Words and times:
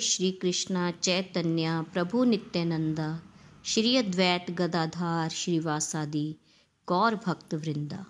श्री 0.00 0.32
कृष्ण 0.32 0.90
चैतन्य, 0.90 1.84
प्रभु 1.92 2.24
नित्यानंदा, 2.24 3.22
श्री 3.64 3.96
अद्वैत 3.96 4.50
गदाधार 4.50 5.30
श्रीवासादि 5.30 6.36
गौर 6.88 7.14
भक्त 7.14 7.54
वृंदा 7.54 8.06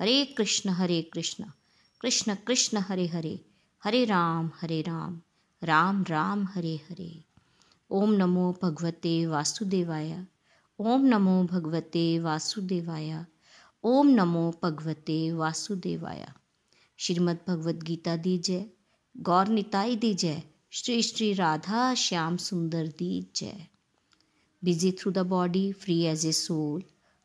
हरे 0.00 0.24
कृष्ण 0.24 0.70
हरे 0.70 1.02
कृष्ण 1.02 1.44
कृष्ण 2.00 2.34
कृष्ण, 2.34 2.78
हरे 2.78 3.06
हरे 3.06 3.40
हरे 3.84 4.04
राम 4.04 4.50
हरे 4.60 4.82
राम 4.82 5.20
राम 5.64 6.04
राम, 6.08 6.48
हरे 6.54 6.76
हरे। 6.76 7.24
ओम 7.90 8.12
नमो 8.12 8.58
भगवते 8.62 9.26
वासुदेवाय, 9.26 10.26
ओम 10.78 11.04
नमो 11.04 11.44
भगवते 11.44 12.18
वासुदेवाय, 12.18 13.26
ओम 13.84 14.06
नमो 14.06 14.54
भगवते 14.62 15.32
वासुदेवाय। 15.32 16.32
श्रीमद् 16.96 17.50
भगवद 17.50 17.82
गीता 17.82 18.16
दी 18.16 18.38
जय, 18.38 18.66
गौर 19.16 19.48
निताई 19.48 19.96
दी 19.96 20.14
जय। 20.14 20.42
श्री 20.72 21.02
श्री 21.02 21.32
राधा 21.32 21.94
श्याम 21.94 22.36
सुंदर 22.36 22.86
दी 22.86 23.26
जय। 23.36 23.66
Busy 24.64 24.92
through 24.92 25.12
the 25.12 25.18
body 25.18 25.72
free 25.72 26.00
as 26.02 26.26
a 26.26 26.32
soul 26.32 26.82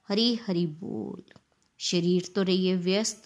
Hari 0.07 0.35
Hari 0.35 0.65
बोल। 0.67 1.23
शरीर 1.77 2.31
तो 2.35 2.43
रहिए 2.43 2.75
व्यस्त, 2.75 3.23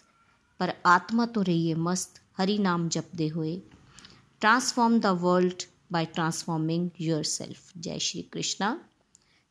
पर 0.59 0.73
आत्मा 0.85 1.25
तो 1.25 1.41
रहिए 1.41 1.75
मस्त, 1.75 2.21
हरी 2.37 2.57
नाम 2.57 2.89
जपते 2.89 3.27
हुए। 3.27 3.61
Transform 4.39 4.99
the 4.99 5.05
world 5.05 5.63
by 5.91 6.05
transforming 6.05 6.89
yourself 7.23 7.73
जय 7.77 7.99
श्री 7.99 8.21
कृष्णा। 8.21 8.89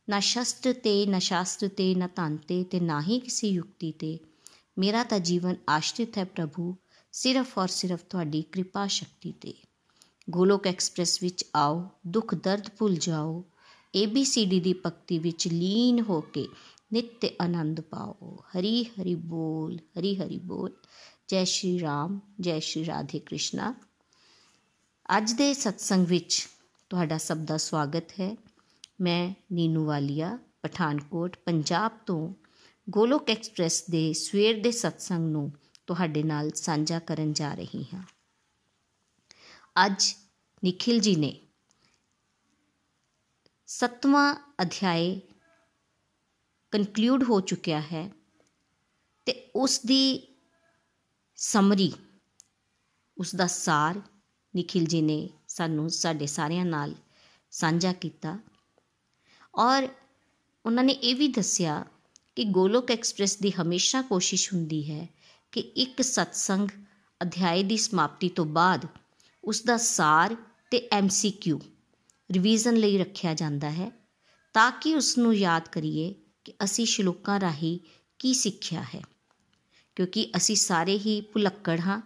न 0.09 0.19
शस्त्र 0.19 0.73
ते, 0.73 1.05
न 1.05 1.19
शास्त्र 1.19 1.67
ते, 1.67 1.95
न 1.95 2.07
तांते 2.07 2.63
ते 2.63 2.79
ना 2.79 2.99
ही 2.99 3.19
किसी 3.19 3.47
युक्ति 3.47 3.93
ते। 3.99 4.19
मेरा 4.79 5.03
तो 5.03 5.19
जीवन 5.19 5.57
आश्रित 5.69 6.17
है 6.17 6.25
प्रभु, 6.25 6.75
सिर्फ़ 7.11 7.59
और 7.59 7.67
सिर्फ़ 7.67 8.03
थोड़ी 8.13 8.41
कृपा 8.41 8.87
शक्ति 8.87 9.33
ते। 9.41 9.64
ਗੋਲੋਕ 10.29 10.67
ਐਕਸਪ੍ਰੈਸ 10.67 11.21
ਵਿੱਚ 11.21 11.45
ਆਓ, 11.55 11.89
ਦੁੱਖ 12.07 12.35
ਦਰਦ 12.35 12.69
ਭੁੱਲ 12.77 12.95
ਜਾਓ। 12.95 13.45
ABCD 14.03 14.59
ਦੀ 14.59 14.73
ਭਗਤੀ 14.85 15.19
ਵਿੱਚ 15.19 15.47
ਲੀਨ 15.47 15.99
ਹੋ 15.99 16.21
ਕੇ 16.21 16.47
ਨਿੱਤ 16.93 17.25
ਆਨੰਦ 17.41 17.81
ਪਾਓ। 17.81 18.37
ਹਰੀ 18.39 18.83
ਹਰੀ 18.83 19.15
ਬੋਲ, 19.15 19.77
ਹਰੀ 19.99 20.15
ਹਰੀ 20.15 20.39
ਬੋਲ। 20.39 20.71
ਜੈ 21.27 21.43
ਸ਼੍ਰੀ 21.43 21.79
ਰਾਮ, 21.79 22.19
ਜੈ 22.39 22.59
ਸ਼੍ਰੀ 22.59 22.85
ਰਾਧੇ 22.85 23.19
ਕ੍ਰਿਸ਼ਨਾ। 23.19 23.75
ਅੱਜ 25.17 25.33
ਦੇ 25.33 25.53
ਸਤਸੰਗ 25.53 26.07
ਵਿੱਚ 26.07 26.47
ਤੁਹਾਡਾ 26.89 27.17
ਸਭ 27.17 27.37
ਦਾ 27.37 27.57
ਸਵਾਗਤ 27.57 28.11
ਹੈ। 28.11 28.37
ਮੈਂ 29.01 29.33
ਨੀਨੂ 29.51 29.85
ਵਾਲੀਆ, 29.85 30.39
ਪਠਾਨਕੋਟ, 30.61 31.37
ਪੰਜਾਬ 31.45 31.91
ਤੋਂ 32.05 32.33
ਗੋਲੋਕ 32.89 33.29
ਐਕਸਪ੍ਰੈਸ 33.29 33.83
ਦੇ 33.89 34.13
ਸਵੇਰ 34.13 34.63
ਦੇ 34.63 34.71
ਸਤਸੰਗ 34.71 35.29
ਨੂੰ 35.29 35.51
ਤੁਹਾਡੇ 35.87 36.23
ਨਾਲ 36.23 36.51
ਸਾਂਝਾ 36.51 36.99
ਕਰਨ 36.99 37.33
ਜਾ 37.33 37.53
ਰਹੀ 37.53 37.83
ਹਾਂ। 37.93 38.03
ਅੱਜ 39.75 40.03
ਨikhil 40.63 40.99
ji 40.99 41.15
ਨੇ 41.19 41.41
ਸਤਵਾਂ 43.67 44.35
ਅਧਿਆਇ 44.61 45.19
ਕਨਕਲੂਡ 46.71 47.23
ਹੋ 47.23 47.39
ਚੁੱਕਿਆ 47.41 47.81
ਹੈ 47.81 48.11
ਤੇ 49.25 49.51
ਉਸ 49.55 49.79
ਦੀ 49.79 50.27
ਸਮਰੀ 51.35 51.93
ਉਸ 53.17 53.35
ਦਾ 53.35 53.47
ਸਾਰ 53.47 54.01
ਨikhil 54.53 54.85
ji 54.85 55.01
ਨੇ 55.01 55.29
ਸਾਨੂੰ 55.47 55.89
ਸਾਡੇ 55.89 56.25
ਸਾਰਿਆਂ 56.25 56.65
ਨਾਲ 56.65 56.95
ਸਾਂਝਾ 57.51 57.93
ਕੀਤਾ 57.93 58.39
ਔਰ 59.55 59.87
ਉਹਨਾਂ 60.65 60.83
ਨੇ 60.83 60.93
ਇਹ 60.93 61.15
ਵੀ 61.15 61.27
ਦੱਸਿਆ 61.27 61.85
ਕਿ 62.35 62.43
ਗੋਲੋਕ 62.43 62.91
ਐਕਸਪ੍ਰੈਸ 62.91 63.37
ਦੀ 63.37 63.51
ਹਮੇਸ਼ਾ 63.51 64.01
ਕੋਸ਼ਿਸ਼ 64.01 64.53
ਹੁੰਦੀ 64.53 64.91
ਹੈ 64.91 65.07
ਕਿ 65.51 65.59
ਇੱਕ 65.59 66.01
ਸਤਸੰਗ 66.01 66.69
ਅਧਿਆਇ 67.21 67.63
ਦੀ 67.63 67.77
ਸਮਾਪਤੀ 67.77 68.29
ਤੋਂ 68.29 68.45
ਬਾਅਦ 68.45 68.87
ਉਸ 69.45 69.63
ਦਾ 69.63 69.77
ਸਾਰ 69.77 70.35
ਤੇ 70.71 70.89
ਐਮਸੀਕਿਊ 70.91 71.59
ਰਿਵੀਜ਼ਨ 72.31 72.75
ਲਈ 72.75 72.97
ਰੱਖਿਆ 72.97 73.33
ਜਾਂਦਾ 73.33 73.71
ਹੈ 73.71 73.91
ਤਾਂ 74.53 74.71
ਕਿ 74.71 74.95
ਉਸ 74.95 75.17
ਨੂੰ 75.17 75.35
ਯਾਦ 75.35 75.67
ਕਰੀਏ 75.67 76.15
ਕਿ 76.43 76.53
ਅਸੀਂ 76.63 76.85
ਸ਼ਲੋਕਾਂ 76.85 77.39
ਰਾਹੀਂ 77.39 77.79
ਕੀ 78.19 78.33
ਸਿੱਖਿਆ 78.33 78.81
ਹੈ। 78.81 79.01
ਕਿਉਂਕਿ 79.95 80.31
ਅਸੀਂ 80.35 80.55
ਸਾਰੇ 80.55 80.97
ਹੀ 80.97 81.21
ਭੁਲੱਕੜ 81.21 81.79
ਹਾਂ। 81.79 82.01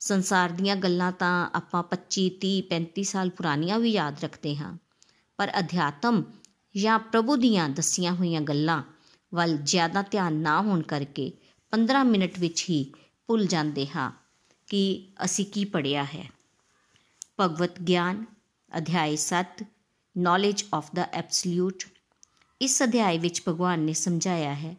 ਸੰਸਾਰ 0.00 0.50
ਦੀਆਂ 0.50 0.76
ਗੱਲਾਂ 0.76 1.12
ਤਾਂ 1.12 1.50
ਆਪਾਂ 1.54 1.82
25 1.82 2.30
30 2.40 2.62
35 2.70 3.02
ਸਾਲ 3.02 3.30
ਪੁਰਾਣੀਆਂ 3.30 3.78
ਵੀ 3.78 3.90
ਯਾਦ 3.90 4.24
ਰੱਖਦੇ 4.24 4.56
ਹਾਂ। 4.56 4.78
ਪਰ 5.36 5.52
ਅਧਿਆਤਮ 5.58 6.24
ਜਾਂ 6.76 6.98
ਪ੍ਰਭੂ 6.98 7.36
ਦੀਆਂ 7.36 7.68
ਦਸੀਆਂ 7.68 8.14
ਹੋਈਆਂ 8.14 8.40
ਗੱਲਾਂ 8.40 8.82
ਵੱਲ 9.34 9.56
ਜ਼ਿਆਦਾ 9.56 10.02
ਧਿਆਨ 10.02 10.32
ਨਾ 10.32 10.62
ਹੋਣ 10.62 10.82
ਕਰਕੇ 10.82 11.32
15 11.70 12.04
ਮਿੰਟ 12.04 12.38
ਵਿੱਚ 12.38 12.70
ਹੀ 12.70 12.92
ਭੁੱਲ 13.26 13.46
ਜਾਂਦੇ 13.46 13.86
ਹਾਂ 13.86 14.12
ਕਿ 14.66 15.12
ਅਸੀਂ 15.24 15.46
ਕੀ 15.46 15.64
ਪੜਿਆ 15.64 16.04
ਹੈ। 16.04 16.33
ਭਗਵਤ 17.38 17.80
ਗਿਆਨ 17.80 18.24
ਅਧਿਆਇ 18.78 19.16
7 19.16 19.64
ਨੋਲੇਜ 20.16 20.64
ਆਫ 20.74 20.90
ਦਾ 20.94 21.06
ਐਬਸੋਲੂਟ 21.12 21.84
ਇਸ 22.60 22.82
ਅਧਿਆਇ 22.82 23.18
ਵਿੱਚ 23.18 23.42
ਭਗਵਾਨ 23.48 23.80
ਨੇ 23.80 23.92
ਸਮਝਾਇਆ 23.92 24.54
ਹੈ 24.54 24.76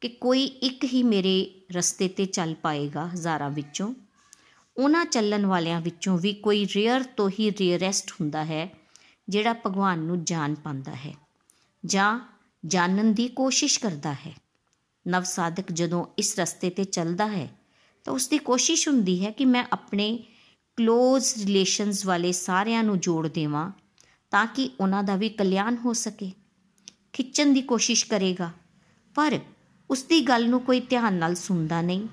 ਕਿ 0.00 0.08
ਕੋਈ 0.08 0.44
ਇੱਕ 0.44 0.84
ਹੀ 0.84 1.02
ਮੇਰੇ 1.02 1.36
ਰਸਤੇ 1.72 2.08
ਤੇ 2.08 2.26
ਚੱਲ 2.26 2.54
ਪਾਏਗਾ 2.54 3.06
ਹਜ਼ਾਰਾਂ 3.06 3.50
ਵਿੱਚੋਂ। 3.50 3.94
ਉਹਨਾਂ 4.76 5.04
ਚੱਲਣ 5.04 5.46
ਵਾਲਿਆਂ 5.46 5.80
ਵਿੱਚੋਂ 5.80 6.18
ਵੀ 6.18 6.32
ਕੋਈ 6.32 6.66
ਰੇਅਰ 6.76 7.02
ਤੋਂ 7.02 7.30
ਹੀ 7.30 7.50
ਰੇਅਰੈਸਟ 7.50 8.10
ਹੁੰਦਾ 8.12 8.44
ਹੈ, 8.44 8.68
ਜਿਹੜਾ 9.28 9.52
ਭਗਵਾਨ 9.52 9.98
ਨੂੰ 9.98 10.24
ਜਾਣ 10.24 10.54
ਪਾਉਂਦਾ 10.54 10.94
ਹੈ, 10.94 11.14
ਜਾਂ 11.84 12.20
ਜਾਣਨ 12.66 13.12
ਦੀ 13.14 13.28
ਕੋਸ਼ਿਸ਼ 13.28 13.78
ਕਰਦਾ 13.80 14.12
ਹੈ। 14.12 14.34
ਨਵ 15.06 15.22
ਸਾਧਕ 15.22 15.72
ਜਦੋਂ 15.72 16.06
ਇਸ 16.18 16.38
ਰਸਤੇ 16.38 16.70
ਤੇ 16.70 16.84
ਚੱਲਦਾ 16.84 17.26
ਹੈ, 17.26 17.48
ਤਾਂ 18.04 18.12
ਉਸ 18.14 18.28
ਦੀ 18.28 18.38
ਕੋਸ਼ਿਸ਼ 18.38 18.88
ਹੁੰਦੀ 18.88 19.24
ਹੈ 19.24 19.30
ਕਿ 19.30 19.44
ਮੈਂ 19.44 19.64
ਆਪਣੇ 19.72 20.18
ਕਲੋਜ਼ 20.76 21.34
ਰਿਲੇਸ਼ਨਸ 21.38 22.06
ਵਾਲੇ 22.06 22.32
ਸਾਰਿਆਂ 22.32 22.82
ਨੂੰ 22.84 22.98
ਜੋੜ 23.00 23.28
ਦੇਵਾਂ 23.28 23.70
ਤਾਂ 24.30 24.46
ਕਿ 24.46 24.70
ਉਹਨਾਂ 24.80 25.02
ਦਾ 25.04 25.16
ਵੀ 25.16 25.28
ਕਲਿਆਣ 25.28 25.76
ਹੋ 25.76 25.92
ਸਕੇ। 25.92 26.30
ਖਿੱਚਣ 27.12 27.52
ਦੀ 27.52 27.62
ਕੋਸ਼ਿਸ਼ 27.62 28.06
ਕਰੇਗਾ, 28.06 28.50
ਪਰ 29.14 29.38
ਉਸ 29.90 30.02
ਦੀ 30.02 30.20
ਗੱਲ 30.20 30.48
ਨੂੰ 30.48 30.60
ਕੋਈ 30.60 30.80
ਧਿਆਨ 30.80 31.14
ਨਾਲ 31.14 31.34
ਸੁਣਦਾ 31.34 31.80
ਨਹੀਂ 31.82 32.08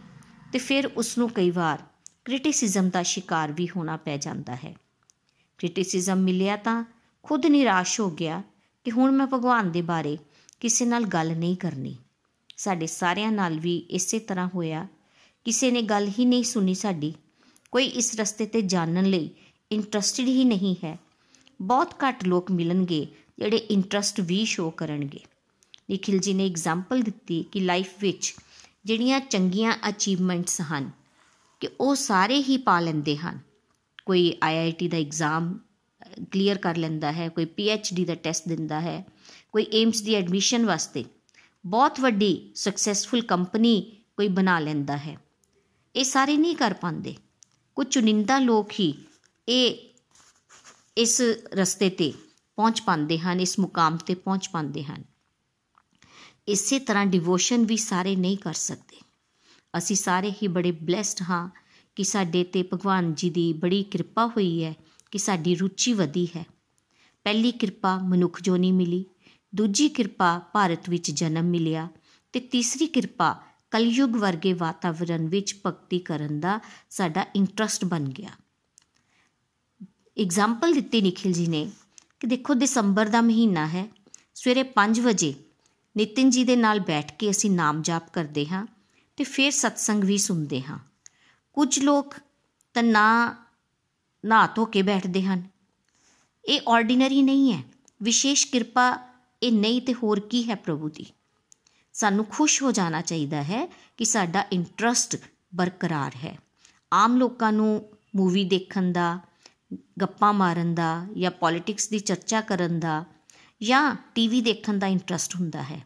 ਤੇ 0.53 0.59
ਫਿਰ 0.59 0.87
ਉਸ 0.87 1.17
ਨੂੰ 1.17 1.29
ਕਈ 1.29 1.49
ਵਾਰ 1.49 1.83
ਕ੍ਰਿਟਿਸਿਜ਼ਮ 2.25 2.89
ਦਾ 2.89 3.03
ਸ਼ਿਕਾਰ 3.03 3.51
ਵੀ 3.51 3.67
ਹੋਣਾ 3.69 3.97
ਪੈ 3.97 4.17
ਜਾਂਦਾ 4.17 4.55
ਹੈ। 4.55 4.75
ਕ੍ਰਿਟਿਸਿਜ਼ਮ 5.57 6.17
ਮਿਲਿਆ 6.17 6.55
ਤਾਂ 6.55 6.83
ਖੁਦ 7.23 7.45
ਨਿਰਾਸ਼ 7.45 7.99
ਹੋ 7.99 8.09
ਗਿਆ 8.11 8.41
ਕਿ 8.83 8.91
ਹੁਣ 8.91 9.11
ਮੈਂ 9.11 9.27
ਭਗਵਾਨ 9.27 9.71
ਦੇ 9.71 9.81
ਬਾਰੇ 9.81 10.17
ਕਿਸੇ 10.59 10.85
ਨਾਲ 10.85 11.05
ਗੱਲ 11.05 11.35
ਨਹੀਂ 11.37 11.57
ਕਰਨੀ। 11.57 11.95
ਸਾਡੇ 12.57 12.87
ਸਾਰਿਆਂ 12.87 13.31
ਨਾਲ 13.31 13.59
ਵੀ 13.59 13.77
ਇਸੇ 13.77 14.19
ਤਰ੍ਹਾਂ 14.19 14.49
ਹੋਇਆ। 14.55 14.87
ਕਿਸੇ 15.45 15.71
ਨੇ 15.71 15.81
ਗੱਲ 15.81 16.11
ਹੀ 16.19 16.25
ਨਹੀਂ 16.25 16.43
ਸੁਣੀ 16.43 16.73
ਸਾਡੀ। 16.73 17.13
ਕੋਈ 17.71 17.85
ਇਸ 17.85 18.19
ਰਸਤੇ 18.19 18.45
ਤੇ 18.45 18.61
ਜਾਣਨ 18.61 19.05
ਲਈ 19.05 19.29
ਇੰਟਰਸਟਿਡ 19.71 20.27
ਹੀ 20.27 20.43
ਨਹੀਂ 20.43 20.75
ਹੈ। 20.83 20.99
ਬਹੁਤ 21.61 21.93
ਘੱਟ 21.93 22.23
ਲੋਕ 22.23 22.51
ਮਿਲਣਗੇ 22.51 23.07
ਜਿਹੜੇ 23.39 23.57
ਇੰਟਰਸਟ 23.57 24.21
ਵੀ 24.21 24.45
ਸ਼ੋ 24.45 24.69
ਕਰਨਗੇ। 24.69 25.19
ਨikhil 25.91 26.19
ji 26.19 26.33
ਨੇ 26.33 26.45
ਐਗਜ਼ਾਮਪਲ 26.45 27.01
ਦਿੱਤੀ 27.01 27.43
ਕਿ 27.43 27.59
ਲਾਈਫ 27.59 27.93
ਵਿੱਚ 27.99 28.35
ਜਿਹੜੀਆਂ 28.85 29.19
ਚੰਗੀਆਂ 29.19 29.73
ਅਚੀਵਮੈਂਟਸ 29.89 30.61
ਹਨ 30.61 30.91
ਕਿ 31.59 31.67
ਉਹ 31.79 31.95
ਸਾਰੇ 31.95 32.37
ਹੀ 32.37 32.57
ਪਾ 32.57 32.79
ਲੈਂਦੇ 32.79 33.17
ਹਨ। 33.17 33.39
ਕੋਈ 34.05 34.37
ਆਈਆਈਟੀ 34.43 34.87
ਦਾ 34.87 34.97
ਐਗਜ਼ਾਮ 34.97 35.59
ਕਲੀਅਰ 36.31 36.57
ਕਰ 36.57 36.75
ਲੈਂਦਾ 36.75 37.11
ਹੈ, 37.11 37.29
ਕੋਈ 37.29 37.45
ਪੀਐਚਡੀ 37.45 38.05
ਦਾ 38.05 38.15
ਟੈਸਟ 38.15 38.47
ਦਿੰਦਾ 38.47 38.81
ਹੈ, 38.81 39.05
ਕੋਈ 39.51 39.67
ਏਮਸ 39.73 40.01
ਦੀ 40.01 40.15
ਐਡਮਿਸ਼ਨ 40.15 40.65
ਵਾਸਤੇ 40.65 41.05
ਬਹੁਤ 41.65 41.99
ਵੱਡੀ 41.99 42.51
ਸਕਸੈਸਫੁਲ 42.55 43.21
ਕੰਪਨੀ 43.21 43.91
ਕੋਈ 44.17 44.27
ਬਣਾ 44.27 44.59
ਲੈਂਦਾ 44.59 44.97
ਹੈ। 44.97 45.17
ਇਹ 45.95 46.03
ਸਾਰੇ 46.03 46.37
ਨਹੀਂ 46.37 46.55
ਕਰ 46.55 46.73
ਪਾਉਂਦੇ। 46.73 47.15
ਕੁਝ 47.75 47.87
ਚੁਣਿੰਦਾ 47.87 48.39
ਲੋਕ 48.39 48.71
ਹੀ 48.79 49.03
ਇਹ 49.49 49.89
ਇਸ 50.97 51.21
ਰਸਤੇ 51.53 51.89
ਤੇ 51.89 52.13
ਪਹੁੰਚ 52.55 52.81
ਪਾਉਂਦੇ 52.81 53.19
ਹਨ, 53.19 53.39
ਇਸ 53.39 53.59
ਮੁਕਾਮ 53.59 53.97
ਤੇ 53.97 54.15
ਪਹੁੰਚ 54.15 54.49
ਪਾਉਂਦੇ 54.49 54.83
ਹਨ। 54.83 55.03
ਇਸੇ 56.47 56.79
ਤਰ੍ਹਾਂ 56.79 57.05
ਡਿਵੋਸ਼ਨ 57.05 57.65
ਵੀ 57.65 57.77
ਸਾਰੇ 57.77 58.15
ਨਹੀਂ 58.15 58.37
ਕਰ 58.37 58.53
ਸਕਦੇ। 58.53 58.97
ਅਸੀਂ 59.77 59.95
ਸਾਰੇ 59.95 60.31
ਹੀ 60.31 60.47
ਬੜੇ 60.47 60.71
ਬlesed 60.71 61.25
ਹਾਂ 61.29 61.49
ਕਿ 61.49 61.61
ਕਿ 61.95 62.03
ਸਾਡੇ 62.03 62.43
ਤੇ 62.43 62.63
ਭਗਵਾਨ 62.63 63.13
ਜੀ 63.13 63.29
ਦੀ 63.29 63.53
ਬੜੀ 63.53 63.83
ਕਿਰਪਾ 63.83 64.27
ਹੋਈ 64.27 64.63
ਹੈ 64.63 64.75
ਕਿ 65.11 65.17
ਸਾਡੀ 65.17 65.55
ਰੁਚੀ 65.55 65.93
ਵਧੀ 65.93 66.27
ਹੈ। 66.35 66.45
ਪਹਿਲੀ 67.23 67.51
ਕਿਰਪਾ 67.51 67.97
ਮਨੁੱਖ 67.97 68.41
ਜੋਨੀ 68.41 68.71
ਮਿਲੀ, 68.71 69.05
ਦੂਜੀ 69.55 69.89
ਕਿਰਪਾ 69.89 70.39
ਭਾਰਤ 70.39 70.89
ਵਿੱਚ 70.89 71.11
ਜਨਮ 71.11 71.45
ਮਿਲਿਆ 71.45 71.87
ਤੇ 72.33 72.39
ਤੀਸਰੀ 72.39 72.87
ਕਿਰਪਾ 72.87 73.41
ਕਲਯੁਗ 73.71 74.15
ਵਰਗੇ 74.15 74.53
ਵਾਤਾਵਰਣ 74.53 75.27
ਵਿੱਚ 75.27 75.55
ਭਗਤੀ 75.65 75.99
ਕਰਨ 75.99 76.39
ਦਾ 76.39 76.59
ਸਾਡਾ 76.89 77.25
ਇੰਟਰਸਟ 77.35 77.85
ਬਣ 77.85 77.99
ਗਿਆ। 77.99 78.29
ਐਗਜ਼ਾਮਪਲ 80.17 80.73
ਦਿੱਤੀ 80.73 81.01
ਨikhil 81.01 81.39
ji 81.39 81.49
ਨੇ 81.49 81.71
ਕਿ 82.19 82.27
ਦੇਖੋ 82.27 82.53
ਦਸੰਬਰ 82.53 83.09
ਦਾ 83.09 83.21
ਮਹੀਨਾ 83.21 83.67
ਹੈ, 83.67 83.87
ਸਵੇਰੇ 84.35 84.63
5 84.63 84.99
ਵਜੇ 84.99 85.33
ਨਿਤਿਨ 85.97 86.29
ਜੀ 86.29 86.43
ਦੇ 86.43 86.55
ਨਾਲ 86.55 86.79
ਬੈਠ 86.79 87.13
ਕੇ 87.17 87.29
ਅਸੀਂ 87.29 87.51
ਨਾਮ 87.51 87.81
ਜਾਪ 87.81 88.13
ਕਰਦੇ 88.13 88.47
ਹਾਂ 88.47 88.67
ਤੇ 89.17 89.23
ਫਿਰ 89.23 89.51
ਸਤਸੰਗ 89.51 90.03
ਵੀ 90.03 90.17
ਸੁਣਦੇ 90.17 90.61
ਹਾਂ। 90.61 90.79
ਕੁਝ 91.53 91.79
ਲੋਕ 91.79 92.15
ਤਾਂ 92.73 92.83
ਨਾ 92.83 93.35
ਨਾ 94.25 94.47
ਧੋ 94.47 94.65
ਕੇ 94.65 94.81
ਬੈਠਦੇ 94.81 95.23
ਹਨ। 95.23 95.47
ਇਹ 96.45 96.61
ਆਰਡੀਨਰੀ 96.67 97.21
ਨਹੀਂ 97.21 97.53
ਹੈ, 97.53 97.63
ਵਿਸ਼ੇਸ਼ 98.01 98.47
ਕਿਰਪਾ 98.47 98.99
ਇਹ 99.43 99.51
ਨਹੀਂ 99.51 99.81
ਤੇ 99.81 99.93
ਹੋਰ 99.93 100.19
ਕੀ 100.19 100.49
ਹੈ 100.49 100.55
ਪ੍ਰਭੂ 100.55 100.89
ਦੀ। 100.89 101.05
ਸਾਨੂੰ 102.01 102.25
ਖੁਸ਼ 102.25 102.61
ਹੋ 102.63 102.71
ਜਾਣਾ 102.71 103.01
ਚਾਹੀਦਾ 103.01 103.43
ਹੈ 103.43 103.65
ਕਿ 103.97 104.05
ਸਾਡਾ 104.05 104.43
ਇੰਟਰਸਟ 104.51 105.17
ਬਰਕਰਾਰ 105.55 106.15
ਹੈ। 106.15 106.37
ਆਮ 106.91 107.17
ਲੋਕਾਂ 107.17 107.51
ਨੂੰ 107.53 107.71
ਮੂਵੀ 108.15 108.43
ਦੇਖਣ 108.45 108.91
ਦਾ, 108.91 109.19
ਗੱਪਾਂ 110.01 110.33
ਮਾਰਨ 110.33 110.73
ਦਾ 110.75 110.89
ਜਾਂ 111.17 111.31
ਪੋਲਿਟਿਕਸ 111.31 111.87
ਦੀ 111.89 111.99
ਚਰਚਾ 111.99 112.41
ਕਰਨ 112.41 112.79
ਦਾ 112.79 113.03
ਜਾਂ 113.61 113.83
ਟੀਵੀ 114.15 114.41
ਦੇਖਣ 114.41 114.79
ਦਾ 114.79 114.87
ਇੰਟਰਸਟ 114.87 115.35
ਹੁੰਦਾ 115.35 115.63
ਹੈ। 115.63 115.79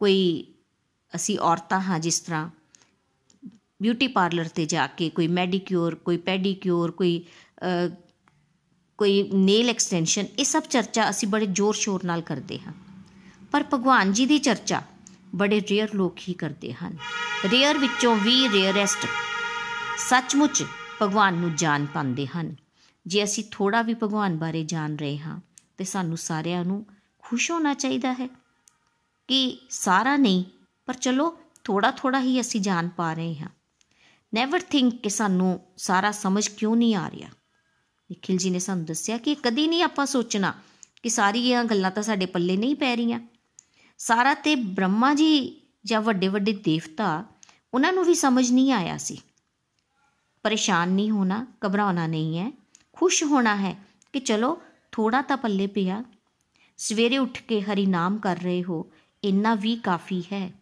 ਕੋਈ, 0.00 0.18
ਅਸੀਂ 1.12 1.38
ਔਰਤਾਂ 1.38 1.80
ਹਾਂ 1.80 1.98
ਜਿਸ 2.00 2.20
ਤਰ੍ਹਾਂ 2.20 2.48
ਬਿਊਟੀ 3.82 4.06
ਪਾਰਲਰ 4.06 4.48
ਤੇ 4.48 4.66
ਜਾ 4.66 4.86
ਕੇ 4.86 5.08
ਕੋਈ 5.10 5.26
ਮੈਡੀਕਿਉਰ 5.28 5.94
ਕੋਈ 5.94 6.16
ਪੈਡੀਕਿਉਰ 6.26 6.90
ਕੋਈ 6.90 7.24
ਕੋਈ 8.98 9.22
ਨੇਲ 9.34 9.70
ਐਕਸਟੈਂਸ਼ਨ 9.70 10.26
ਇਹ 10.38 10.44
ਸਭ 10.44 10.62
ਚਰਚਾ 10.70 11.08
ਅਸੀਂ 11.10 11.28
ਬੜੇ 11.28 11.46
ਜ਼ੋਰ 11.46 11.74
ਸ਼ੋਰ 11.74 12.04
ਨਾਲ 12.04 12.20
ਕਰਦੇ 12.22 12.58
ਹਾਂ। 12.58 12.72
ਪਰ 13.52 13.64
ਭਗਵਾਨ 13.74 14.12
ਜੀ 14.12 14.26
ਦੀ 14.26 14.38
ਚਰਚਾ 14.38 14.82
ਬੜੇ 15.34 15.60
ਰੇਅਰ 15.60 15.88
ਲੋਕ 15.94 16.16
ਹੀ 16.28 16.34
ਕਰਦੇ 16.34 16.72
ਹਨ। 16.72 16.96
ਰੇਅਰ 17.44 17.78
ਵਿੱਚੋਂ 17.78 18.16
ਵੀ 18.16 18.48
ਰੇਅਰੈਸਟ 18.48 19.06
ਸੱਚਮੁੱਚ 20.08 20.64
ਭਗਵਾਨ 21.02 21.34
ਨੂੰ 21.34 21.56
ਜਾਣ 21.56 21.86
ਪਾਉਂਦੇ 21.86 22.26
ਹਨ। 22.26 22.56
ਜੇ 23.06 23.24
ਅਸੀਂ 23.24 23.44
ਥੋੜਾ 23.50 23.82
ਵੀ 23.82 23.94
ਭਗਵਾਨ 23.94 24.36
ਬਾਰੇ 24.36 24.64
ਜਾਣ 24.64 24.96
ਰਹੇ 24.96 25.18
ਹਾਂ, 25.18 25.40
ਤੇ 25.78 25.84
ਸਾਨੂੰ 25.84 26.16
ਸਾਰਿਆਂ 26.16 26.64
ਨੂੰ 26.64 26.86
ਖੁਸ਼ 27.18 27.50
ਹੋਣਾ 27.50 27.74
ਚਾਹੀਦਾ 27.74 28.12
ਹੈ 28.12 28.26
ਕਿ 29.28 29.66
ਸਾਰਾ 29.70 30.16
ਨਹੀਂ, 30.16 30.44
ਪਰ 30.86 30.94
ਚਲੋ 30.94 31.38
ਥੋੜਾ 31.64 31.90
ਥੋੜਾ 31.90 32.20
ਹੀ 32.20 32.40
ਅਸੀਂ 32.40 32.60
ਜਾਣ 32.60 32.88
ਪਾ 32.88 33.14
ਰਹੇ 33.14 33.38
ਹਾਂ। 33.38 33.48
ਨੈਵਰ 34.34 34.60
ਥਿੰਕ 34.60 35.02
ਕਿ 35.02 35.10
ਸਾਨੂੰ 35.10 35.60
ਸਾਰਾ 35.76 36.10
ਸਮਝ 36.10 36.48
ਕਿਉਂ 36.48 36.76
ਨਹੀਂ 36.76 36.94
ਆ 36.94 37.10
ਰਿਹਾ। 37.10 37.28
ਨikhil 38.12 38.44
ji 38.44 38.52
ਨੇ 38.52 38.58
ਸਾਨੂੰ 38.58 38.84
ਦੱਸਿਆ 38.84 39.18
ਕਿ 39.18 39.34
ਕਦੀ 39.34 39.66
ਨਹੀਂ 39.66 39.82
ਆਪਾਂ 39.82 40.06
ਸੋਚਣਾ 40.06 40.54
ਕਿ 41.02 41.08
ਸਾਰੀਆਂ 41.08 41.64
ਗੱਲਾਂ 41.64 41.90
ਤਾਂ 41.90 42.02
ਸਾਡੇ 42.02 42.26
ਪੱਲੇ 42.26 42.56
ਨਹੀਂ 42.56 42.74
ਪੈ 42.74 42.96
ਰਹੀਆਂ। 42.96 43.20
ਸਾਰਾ 44.04 44.34
ਤੇ 44.34 44.54
ਬ੍ਰਹਮਾ 44.54 45.14
ਜੀ 45.14 45.60
ਜਾਂ 45.84 46.00
ਵੱਡੇ 46.00 46.28
ਵੱਡੇ 46.28 46.52
ਦੇਵਤਾ, 46.52 47.24
ਉਹਨਾਂ 47.74 47.92
ਨੂੰ 47.92 48.04
ਵੀ 48.04 48.14
ਸਮਝ 48.14 48.50
ਨਹੀਂ 48.50 48.72
ਆਇਆ 48.72 48.96
ਸੀ। 48.96 49.20
ਪਰੇਸ਼ਾਨ 50.42 50.88
ਨਹੀਂ 50.88 51.10
ਹੋਣਾ, 51.10 51.46
ਘਬਰਾਉਣਾ 51.66 52.06
ਨਹੀਂ 52.06 52.38
ਹੈ। 52.38 52.52
ਖੁਸ਼ 52.92 53.24
ਹੋਣਾ 53.24 53.56
ਹੈ 53.56 53.76
ਕਿ 54.12 54.20
ਚਲੋ 54.20 54.62
ਥੋੜਾ 54.92 55.22
ਤਾਂ 55.22 55.36
ਪੱਲੇ 55.36 55.66
ਪਿਆ। 55.66 56.04
ਸਵੇਰੇ 56.76 57.18
ਉੱਠ 57.18 57.42
ਕੇ 57.42 57.60
ਹਰੀ 57.60 57.86
ਨਾਮ 57.86 58.18
ਕਰ 58.18 58.36
ਰਹੇ 58.36 58.62
ਹੋ, 58.62 58.86
ਇੰਨਾ 59.24 59.54
ਵੀ 59.54 59.76
ਕਾਫੀ 59.76 60.22
ਹੈ। 60.32 60.52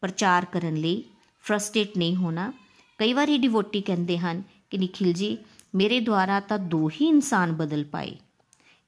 ਪ੍ਰਚਾਰ 0.00 0.44
ਕਰਨ 0.44 0.74
ਲਈ 0.74 1.04
ਫਰਸਟ੍ਰੇਟ 1.42 1.98
ਨਹੀਂ 1.98 2.16
ਹੋਣਾ। 2.16 2.52
ਕਈ 2.98 3.12
ਵਾਰੀ 3.12 3.38
ਡਿਵੋਟੀ 3.38 3.80
ਕਹਿੰਦੇ 3.80 4.18
ਹਨ 4.18 4.42
ਕਿ 4.70 4.78
ਨikhil 4.78 5.16
ji, 5.22 5.36
ਮੇਰੇ 5.74 6.00
ਦੁਆਰਾ 6.00 6.40
ਤਾਂ 6.40 6.58
ਦੋ 6.58 6.88
ਹੀ 6.88 7.06
ਇਨਸਾਨ 7.06 7.52
ਬਦਲ 7.52 7.84
ਪਾਏ। 7.84 8.16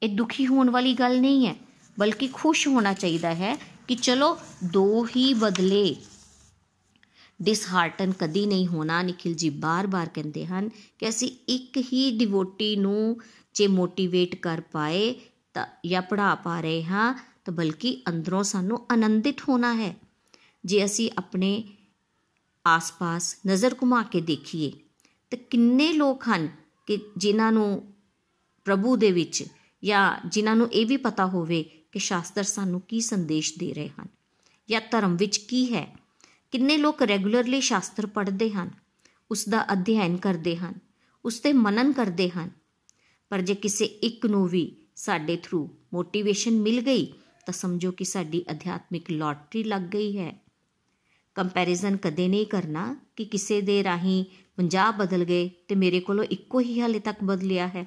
ਇਹ 0.02 0.08
ਦੁਖੀ 0.08 0.46
ਹੋਣ 0.46 0.70
ਵਾਲੀ 0.70 0.94
ਗੱਲ 0.94 1.20
ਨਹੀਂ 1.20 1.46
ਹੈ, 1.46 1.56
ਬਲਕਿ 1.98 2.28
ਖੁਸ਼ 2.32 2.68
ਹੋਣਾ 2.68 2.92
ਚਾਹੀਦਾ 2.92 3.34
ਹੈ 3.34 3.75
ਕਿ 3.88 3.94
ਚਲੋ 3.94 4.38
ਦੋ 4.64 5.06
ਹੀ 5.06 5.34
ਬਦਲੇ 5.34 5.96
ਡਿਸਹਾਰਟਨ 7.42 8.12
ਕਦੀ 8.12 8.46
ਨਹੀਂ 8.46 8.66
ਹੋਣਾ। 8.66 9.02
ਨikhil 9.02 9.34
ji 9.34 9.52
ਬਾਰ-ਬਾਰ 9.52 10.08
ਕਹਿੰਦੇ 10.08 10.46
ਹਨ 10.46 10.68
ਕਿ 10.98 11.08
ਅਸੀਂ 11.08 11.30
ਇੱਕ 11.48 11.76
ਹੀ 11.76 12.18
ਡਿਵੋਟੀ 12.18 12.76
ਨੂੰ 12.76 13.20
ਜੇ 13.54 13.66
ਮੋਟੀਵੇਟ 13.66 14.34
ਕਰ 14.34 14.62
ਪਾਏ 14.72 15.14
ਤਾਂ 15.54 15.66
ਜਾਂ 15.86 16.02
ਪੜਾ 16.02 16.34
ਪਾ 16.34 16.60
ਰਹੇ 16.60 16.84
ਹਾਂ 16.84 17.14
ਤਾਂ 17.44 17.54
ਬਲਕਿ 17.54 18.02
ਅੰਦਰੋਂ 18.08 18.42
ਸਾਨੂੰ 18.42 18.86
ਆਨੰਦਿਤ 18.92 19.40
ਹੋਣਾ 19.48 19.74
ਹੈ। 19.74 19.96
ਜੇ 20.64 20.84
ਅਸੀਂ 20.84 21.10
ਆਪਣੇ 21.18 21.64
ਆਸ-ਪਾਸ 22.66 23.36
ਨਜ਼ਰ 23.46 23.74
ਘੁਮਾ 23.82 24.02
ਕੇ 24.02 24.20
ਦੇਖੀਏ 24.20 24.72
ਤਾਂ 25.30 25.38
ਕਿੰਨੇ 25.50 25.92
ਲੋਕ 25.92 26.22
ਹਨ 26.28 26.48
ਕਿ 26.86 26.98
ਜਿਨ੍ਹਾਂ 27.16 27.52
ਨੂੰ 27.52 27.94
ਪ੍ਰਭੂ 28.64 28.96
ਦੇ 28.96 29.12
ਵਿੱਚ 29.12 29.44
ਜਾਂ 29.84 30.28
ਜਿਨ੍ਹਾਂ 30.28 30.56
ਨੂੰ 30.56 30.72
ਇਹ 30.72 30.86
ਵੀ 30.86 30.96
ਪਤਾ 30.96 31.26
ਹੋਵੇ 31.26 31.64
ਕਿ 31.96 32.00
ਸ਼ਾਸਤਰ 32.00 32.42
ਸਾਨੂੰ 32.42 32.80
ਕੀ 32.80 33.00
ਸੰਦੇਸ਼ 33.00 33.52
ਦੇ 33.58 33.74
ਰਹੇ 33.74 33.88
ਹਨ? 33.88 34.06
ਜਾਂ 34.70 34.80
ਧਰਮ 34.90 35.16
ਵਿੱਚ 35.16 35.36
ਕੀ 35.36 35.74
ਹੈ? 35.74 35.96
ਕਿੰਨੇ 36.52 36.76
ਲੋਕ 36.76 37.02
ਰੈਗੂਲਰਲੀ 37.02 37.60
ਸ਼ਾਸਤਰ 37.60 38.06
ਪੜ੍ਹਦੇ 38.06 38.50
ਹਨ? 38.50 38.70
ਉਸ 39.30 39.48
ਦਾ 39.48 39.72
ਅਧਿਐਨ 39.72 40.16
ਕਰਦੇ 40.16 40.56
ਹਨ? 40.56 40.74
ਉਸ 41.24 41.40
ਤੇ 41.40 41.52
ਮਨਨ 41.52 41.92
ਕਰਦੇ 41.92 42.30
ਹਨ? 42.30 42.50
ਪਰ 43.28 43.40
ਜੇ 43.40 43.54
ਕਿਸੇ 43.54 43.84
ਇੱਕ 43.84 44.26
ਨੂੰ 44.26 44.48
ਵੀ 44.48 44.76
ਸਾਡੇ 44.96 45.36
ਥਰੂ 45.36 45.74
ਮੋਟੀਵੇਸ਼ਨ 45.92 46.50
ਮਿਲ 46.50 46.80
ਗਈ, 46.80 47.06
ਤਾਂ 47.46 47.52
ਸਮਝੋ 47.52 47.92
ਕਿ 47.92 48.04
ਸਾਡੀ 48.04 48.44
ਅਧਿਆਤਮਿਕ 48.50 49.10
ਲਾਟਰੀ 49.10 49.64
ਲੱਗ 49.64 49.82
ਗਈ 49.82 50.18
ਹੈ। 50.18 50.42
ਕੰਪੈਰੀਜ਼ਨ 51.34 51.96
ਕਦੇ 51.96 52.28
ਨਹੀਂ 52.28 52.46
ਕਰਨਾ 52.46 52.96
ਕਿ 53.16 53.24
ਕਿਸੇ 53.24 53.60
ਦੇ 53.60 53.84
ਰਾਹੀਂ 53.84 54.24
50 54.56 54.92
ਬਦਲ 54.92 55.24
ਗਏ 55.24 55.50
ਤੇ 55.68 55.74
ਮੇਰੇ 55.74 56.00
ਕੋਲੋਂ 56.00 56.24
ਇੱਕੋ 56.24 56.60
ਹੀ 56.60 56.80
ਹਾਲੇ 56.80 56.98
ਤੱਕ 56.98 57.18
ਬਦਲਿਆ 57.24 57.68
ਹੈ। 57.68 57.86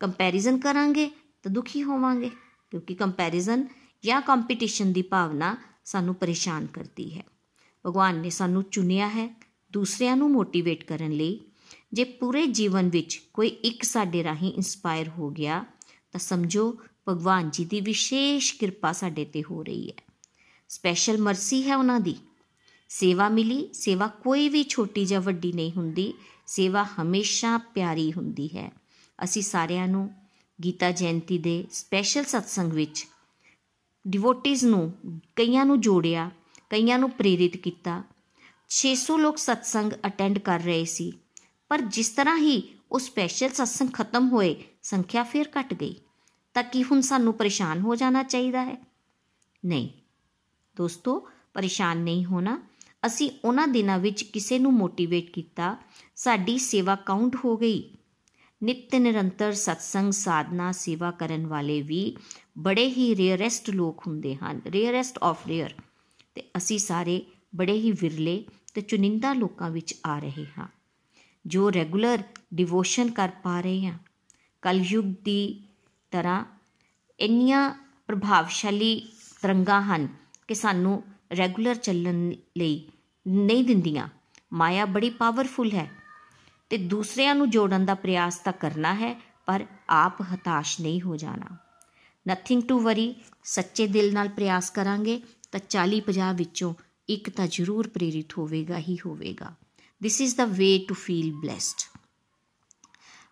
ਕੰਪੈਰੀਜ਼ਨ 0.00 0.58
ਕਰਾਂਗੇ 0.58 1.10
ਤਾਂ 1.42 1.50
ਦੁਖੀ 1.50 1.82
ਹੋਵਾਂਗੇ। 1.82 2.30
ਕਿਉਂਕਿ 2.70 2.94
ਕੰਪੈਰੀਜ਼ਨ 2.94 3.68
ਜਾਂ 4.04 4.22
ਕੰਪੀਟੀਸ਼ਨ 4.22 4.92
ਦੀ 4.92 5.02
ਭਾਵਨਾ 5.02 5.56
ਸਾਨੂੰ 5.84 6.14
ਪਰੇਸ਼ਾਨ 6.14 6.66
ਕਰਦੀ 6.66 7.18
ਹੈ। 7.18 7.24
ਭਗਵਾਨ 7.86 8.16
ਨੇ 8.16 8.30
ਸਾਨੂੰ 8.30 8.62
ਚੁਣਿਆ 8.62 9.08
ਹੈ 9.08 9.40
ਦੂਸਰਿਆਂ 9.72 10.16
ਨੂੰ 10.16 10.30
ਮੋਟੀਵੇਟ 10.30 10.84
ਕਰਨ 10.84 11.12
ਲਈ। 11.12 11.40
ਜੇ 11.92 12.04
ਪੂਰੇ 12.04 12.46
ਜੀਵਨ 12.46 12.88
ਵਿੱਚ 12.88 13.22
ਕੋਈ 13.34 13.48
ਇੱਕ 13.48 13.82
ਸਾਡੇ 13.82 14.24
ਰਾਹੀਂ 14.24 14.52
ਇਨਸਪਾਇਰ 14.52 15.08
ਹੋ 15.08 15.30
ਗਿਆ, 15.30 15.64
ਤਾਂ 16.12 16.20
ਸਮਝੋ 16.20 16.78
ਭਗਵਾਨ 17.08 17.50
ਜੀ 17.50 17.64
ਦੀ 17.64 17.80
ਵਿਸ਼ੇਸ਼ 17.80 18.54
ਕਿਰਪਾ 18.54 18.92
ਸਾਡੇ 18.92 19.24
ਤੇ 19.24 19.42
ਹੋ 19.50 19.62
ਰਹੀ 19.62 19.88
ਹੈ। 19.88 20.02
ਸਪੈਸ਼ਲ 20.68 21.18
ਮਰਸੀ 21.18 21.68
ਹੈ 21.68 21.76
ਉਹਨਾਂ 21.76 22.00
ਦੀ। 22.00 22.16
ਸੇਵਾ 22.88 23.28
ਮਿਲੀ, 23.28 23.68
ਸੇਵਾ 23.72 24.06
ਕੋਈ 24.06 24.48
ਵੀ 24.48 24.64
ਛੋਟੀ 24.64 25.04
ਜਾਂ 25.04 25.20
ਵੱਡੀ 25.20 25.52
ਨਹੀਂ 25.52 25.72
ਹੁੰਦੀ, 25.72 26.14
ਸੇਵਾ 26.46 26.84
ਹਮੇਸ਼ਾ 26.84 27.58
ਪਿਆਰੀ 27.58 28.12
ਹੁੰਦੀ 28.12 28.48
ਹੈ। 28.56 28.72
ਅਸੀਂ 29.24 29.42
ਸਾਰਿਆਂ 29.42 29.88
ਨੂੰ 29.88 30.14
ਗੀਤਾ 30.64 30.90
ਜਯੰਤੀ 30.90 31.38
ਦੇ 31.38 31.64
ਸਪੈਸ਼ਲ 31.72 32.24
ਸਤਸੰਗ 32.24 32.72
ਵਿੱਚ 32.72 33.06
ਡਿਵੋਟਿਸ 34.08 34.64
ਨੂੰ 34.64 34.94
ਕਈਆਂ 35.36 35.64
ਨੂੰ 35.64 35.80
ਜੋੜਿਆ, 35.80 36.30
ਕਈਆਂ 36.70 36.98
ਨੂੰ 36.98 37.10
ਪ੍ਰੇਰਿਤ 37.10 37.56
ਕੀਤਾ। 37.56 38.04
600 38.68 39.18
ਲੋਕ 39.18 39.38
ਸਤਸੰਗ 39.38 39.92
ਅਟੈਂਡ 40.06 40.38
ਕਰ 40.38 40.60
ਰਹੇ 40.60 40.84
ਸੀ, 40.84 41.12
ਪਰ 41.68 41.80
ਜਿਸ 41.80 42.08
ਤਰ੍ਹਾਂ 42.08 42.38
ਹੀ 42.38 42.62
ਉਹ 42.92 42.98
ਸਪੈਸ਼ਲ 42.98 43.48
ਸਤਸੰਗ 43.48 43.88
ਖਤਮ 43.92 44.28
ਹੋਏ, 44.28 44.56
ਸੰਖਿਆ 44.82 45.22
ਫੇਰ 45.22 45.50
ਘਟ 45.60 45.74
ਗਈ। 45.74 45.96
ਤਾਂ 46.54 46.62
ਕੀ 46.62 46.84
ਹੁਣ 46.84 47.00
ਸਾਨੂੰ 47.00 47.34
ਪਰੇਸ਼ਾਨ 47.34 47.80
ਹੋ 47.80 47.96
ਜਾਣਾ 47.96 48.22
ਚਾਹੀਦਾ 48.22 48.64
ਹੈ? 48.64 48.76
ਨਹੀਂ। 49.64 49.88
ਦੋਸਤੋ, 50.76 51.28
ਪਰੇਸ਼ਾਨ 51.54 51.98
ਨਹੀਂ 51.98 52.24
ਹੋਣਾ। 52.24 52.62
ਅਸੀਂ 53.06 53.30
ਉਹਨਾਂ 53.44 53.68
ਦਿਨਾਂ 53.68 53.98
ਵਿੱਚ 53.98 54.22
ਕਿਸੇ 54.22 54.58
ਨੂੰ 54.58 54.72
ਮੋਟੀਵੇਟ 54.72 55.30
ਕੀਤਾ, 55.30 55.76
ਸਾਡੀ 56.16 56.58
ਸੇਵਾ 56.58 56.96
ਕਾਊਂਟ 56.96 57.36
ਹੋ 57.44 57.56
ਗਈ। 57.56 57.94
ਨਿਤ 58.62 58.94
ਨਿਰੰਤਰ 58.94 59.52
ਸਤਸੰਗ 59.52 60.12
ਸਾਧਨਾ 60.12 60.70
ਸੇਵਾ 60.72 61.10
ਕਰਨ 61.10 61.46
ਵਾਲੇ 61.46 61.80
ਵੀ 61.82 62.16
ਬੜੇ 62.58 62.86
ਹੀ 62.88 63.14
ਰੇਅਰੈਸਟ 63.16 63.70
ਲੋਕ 63.70 64.06
ਹੁੰਦੇ 64.06 64.34
ਹਨ, 64.34 64.60
ਰੇਅਰੈਸਟ 64.66 65.18
ਆਫ 65.22 65.46
ਰੇਅਰ। 65.46 65.74
ਤੇ 66.34 66.42
ਅਸੀਂ 66.56 66.78
ਸਾਰੇ 66.78 67.22
ਬੜੇ 67.56 67.72
ਹੀ 67.72 67.92
ਵਿਰਲੇ 67.92 68.44
ਤੇ 68.74 68.80
ਚੁਨਿੰਦਾ 68.80 69.32
ਲੋਕਾਂ 69.32 69.70
ਵਿੱਚ 69.70 69.94
ਆ 70.06 70.18
ਰਹੇ 70.18 70.46
ਹਾਂ, 70.58 70.66
ਜੋ 71.44 71.70
ਰੈਗੂਲਰ 71.72 72.22
ਡਿਵੋਸ਼ਨ 72.54 73.10
ਕਰ 73.10 73.30
ਪਾ 73.42 73.60
ਰਹੇ 73.60 73.86
ਹਾਂ। 73.86 73.98
ਕਲਯੁਗ 74.62 75.04
ਦੀ 75.24 75.62
ਤਰ੍ਹਾਂ 76.10 76.44
ਇੰਨੀਆਂ 77.18 77.70
ਪ੍ਰਭਾਵਸ਼ਾਲੀ 78.06 78.94
ਤਰੰਗਾਂ 79.42 79.82
ਹਨ 79.82 80.08
ਕਿ 80.48 80.54
ਸਾਨੂੰ 80.54 81.02
ਰੈਗੂਲਰ 81.36 81.74
ਚੱਲਣ 81.74 82.30
ਲਈ 82.58 82.88
ਨਹੀਂ 83.26 83.64
ਦਿੰਦੀਆਂ। 83.64 84.08
ਮਾਇਆ 84.52 84.84
ਬੜੀ 84.84 85.10
ਪਾਵਰਫੁਲ 85.10 85.72
ਹੈ 85.72 85.88
ਤੇ 86.70 86.78
ਦੂਸਰਿਆਂ 86.78 87.34
ਨੂੰ 87.34 87.50
ਜੋੜਨ 87.50 87.84
ਦਾ 87.84 87.94
ਪ੍ਰਯਾਸ 87.94 88.38
ਤਾਂ 88.38 88.52
ਕਰਨਾ 88.52 88.94
ਹੈ, 88.94 89.20
ਪਰ 89.46 89.66
ਆਪ 89.88 90.22
ਹਤਾਸ਼ 90.22 90.80
ਨਹੀਂ 90.80 91.00
ਹੋ 91.00 91.16
ਜਾਣਾ। 91.16 91.56
ਨਥਿੰਗ 92.28 92.62
ਟੂ 92.62 92.80
ਵਰੀ 92.80 93.14
ਸੱਚੇ 93.44 93.86
ਦਿਲ 93.86 94.14
ਨਾਲ 94.14 94.28
ਪ੍ਰਯਾਸ 94.28 94.70
ਕਰਾਂਗੇ 94.70 95.22
ਤਾਂ 95.52 95.60
40-50 95.68 96.34
ਵਿੱਚੋਂ 96.34 96.74
ਇੱਕ 97.08 97.30
ਤਾਂ 97.30 97.46
ਜ਼ਰੂਰ 97.46 97.88
ਪ੍ਰੇਰਿਤ 97.88 98.38
ਹੋਵੇਗਾ 98.38 98.78
ਹੀ 98.78 98.98
ਹੋਵੇਗਾ। 99.06 99.54
This 100.02 100.20
is 100.20 100.36
the 100.36 100.44
way 100.44 100.84
to 100.88 100.94
feel 100.94 101.32
blessed 101.34 102.00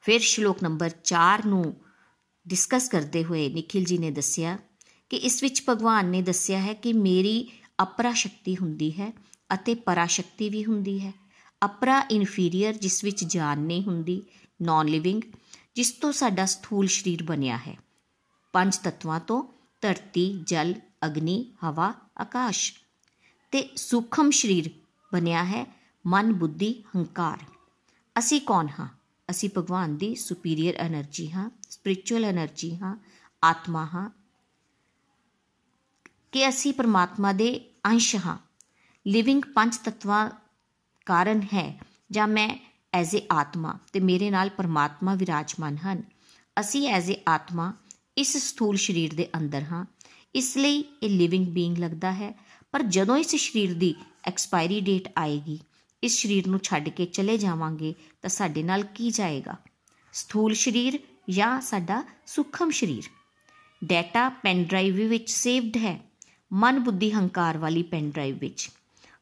ਫਿਰ 0.02 0.20
ਸ਼ਲੋਕ 0.20 0.62
ਨੰਬਰ 0.62 0.90
4 1.04 1.46
ਨੂੰ 1.46 1.76
ਡਿਸਕਸ 2.48 2.88
ਕਰਦੇ 2.88 3.24
ਹੋਏ 3.24 3.48
ਨikhil 3.48 3.86
ji 3.92 4.00
ਨੇ 4.00 4.10
ਦੱਸਿਆ 4.10 4.58
ਕਿ 5.10 5.16
ਇਸ 5.16 5.42
ਵਿੱਚ 5.42 5.62
ਭਗਵਾਨ 5.68 6.06
ਨੇ 6.06 6.22
ਦੱਸਿਆ 6.22 6.58
ਹੈ 6.58 6.74
ਕਿ 6.74 6.92
ਮੇਰੀ 6.92 7.48
ਅਪਰਾ 7.82 8.12
ਸ਼ਕਤੀ 8.12 8.56
ਹੁੰਦੀ 8.56 8.90
ਹੈ 8.90 9.12
ਅਤੇ 9.54 9.74
ਪਰਾ 9.74 10.06
ਸ਼ਕਤੀ 10.06 10.48
ਵੀ 10.48 10.64
ਹੁੰਦੀ 10.64 11.00
ਹੈ। 11.00 11.12
ਅਪਰਾ 11.64 12.06
ਇਨਫੀਰੀਅਰ, 12.10 12.72
ਜਿਸ 12.72 13.04
ਵਿੱਚ 13.04 13.24
ਜਾਨ 13.24 13.58
ਨਹੀਂ 13.58 13.82
ਹੁੰਦੀ 13.82 14.22
ਨਾਨ 14.62 14.86
ਲਿਵਿੰਗ 14.86 15.22
ਜਿਸ 15.76 15.92
ਤੋਂ 15.92 16.12
ਸਾਡਾ 16.12 16.46
ਸਥੂਲ 16.46 16.86
ਸਰੀਰ 16.86 17.22
ਬਣਿਆ 17.22 17.56
ਹੈ। 17.56 17.78
ਪੰਜ 18.52 18.76
ਤੱਤਵਾਂ 18.76 19.20
ਤੋਂ, 19.20 19.44
ਧਰਤੀ, 19.80 20.40
ਜਲ, 20.46 20.74
ਅਗਨੀ, 21.06 21.52
ਹਵਾ, 21.64 21.94
ਆਕਾਸ਼। 22.18 22.72
ਤੇ 23.50 23.70
ਸੂਖਮ 23.76 24.30
ਸਰੀਰ 24.30 24.70
ਬਣਿਆ 25.12 25.44
ਹੈ, 25.44 25.80
ਮਨ, 26.06 26.32
ਬੁੱਧੀ, 26.32 26.84
ਹੰਕਾਰ। 26.96 27.38
ਅਸੀਂ 28.18 28.40
ਕੌਣ 28.40 28.68
ਹਾਂ? 28.80 28.88
ਅਸੀਂ 29.30 29.50
ਭਗਵਾਨ 29.58 29.96
ਦੀ 29.96 30.14
ਸੁਪੀਰੀਅਰ 30.14 30.74
એનર્ਜੀ 30.86 31.32
ਹਾਂ 31.32 31.50
ਸਪਿਰਚੁਅਲ 31.70 32.24
એનર્ਜੀ 32.24 32.76
ਹਾਂ, 32.76 32.96
ਆਤਮਾ 33.44 33.84
ਹਾਂ। 33.84 34.10
ਕਿ 36.32 36.48
ਅਸੀਂ 36.48 36.72
ਪਰਮਾਤਮਾ 36.72 37.32
ਦੇ 37.32 37.70
ਅੰਸ਼ 37.86 38.16
ਹਾਂ। 38.16 38.38
ਲਿਵਿੰਗ 39.06 39.42
ਪੰਜ 39.54 39.76
ਤਤਵਾਂ 39.76 40.30
ਕਾਰਨ 41.08 41.42
ਹੈ 41.42 41.80
ਜਾਂ 42.10 42.28
ਮੈਂ 42.28 42.58
ਐਜ਼ 42.92 43.16
ਅ 43.16 43.18
ਆਤਮਾ 43.32 43.78
ਤੇ 43.92 44.00
ਮੇਰੇ 44.00 44.30
ਨਾਲ 44.30 44.48
ਪਰਮਾਤਮਾ 44.48 45.14
ਵਿਰਾਜਮਾਨ 45.14 45.76
ਹਨ। 45.76 46.02
ਅਸੀਂ 46.60 46.88
ਐਜ਼ 46.88 47.10
ਅ 47.10 47.14
ਆਤਮਾ 47.28 47.72
ਇਸ 48.18 48.36
ਸਥੂਲ 48.36 48.76
ਸਰੀਰ 48.76 49.14
ਦੇ 49.14 49.28
ਅੰਦਰ 49.36 49.62
ਹਾਂ। 49.62 49.84
ਇਸ 50.34 50.56
ਲਈ 50.56 50.84
ਇਹ 51.02 51.10
ਲਿਵਿੰਗ 51.10 51.46
ਬੀਇੰਗ 51.46 51.78
ਲੱਗਦਾ 51.78 52.12
ਹੈ। 52.12 52.32
ਪਰ 52.72 52.82
ਜਦੋਂ 52.82 53.16
ਇਸ 53.16 53.36
ਸਰੀਰ 53.36 53.74
ਦੀ 53.74 53.94
ਐਕਸਪਾਇਰੀ 54.24 54.80
ਡੇਟ 54.80 55.08
ਆਏਗੀ, 55.18 55.58
ਇਸ 56.02 56.22
ਸਰੀਰ 56.22 56.46
ਨੂੰ 56.46 56.60
ਛੱਡ 56.62 56.88
ਕੇ 56.88 57.04
ਚਲੇ 57.04 57.38
ਜਾਵਾਂਗੇ 57.38 57.94
ਤਾਂ 58.22 58.30
ਸਾਡੇ 58.30 58.62
ਨਾਲ 58.62 58.82
ਕੀ 58.82 59.10
ਜਾਏਗਾ? 59.10 59.56
ਸਥੂਲ 60.12 60.54
ਸਰੀਰ 60.54 60.98
ਜਾਂ 61.30 61.60
ਸਾਡਾ 61.60 62.04
ਸੁਖਮ 62.26 62.70
ਸਰੀਰ? 62.70 63.04
ਡਾਟਾ 63.84 64.28
ਪੈਨ 64.28 64.64
ਡਰਾਈਵ 64.64 65.08
ਵਿੱਚ 65.08 65.30
ਸੇਵਡ 65.30 65.76
ਹੈ। 65.76 66.00
ਮਨ 66.52 66.78
ਬੁੱਧੀ 66.78 67.12
ਹੰਕਾਰ 67.12 67.58
ਵਾਲੀ 67.58 67.82
ਪੈਨ 67.82 68.10
ਡਰਾਈਵ 68.10 68.38
ਵਿੱਚ। 68.38 68.70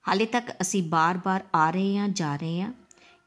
ਹਾਲੇ 0.07 0.27
ਤੱਕ 0.27 0.51
ਅਸੀਂ 0.61 0.83
ਬਾਰ-ਬਾਰ 0.83 1.45
ਆ 1.55 1.71
ਰਹੇ 1.71 1.97
ਹਾਂ, 1.99 2.09
ਜਾ 2.09 2.35
ਰਹੇ 2.37 2.61
ਹਾਂ, 2.61 2.73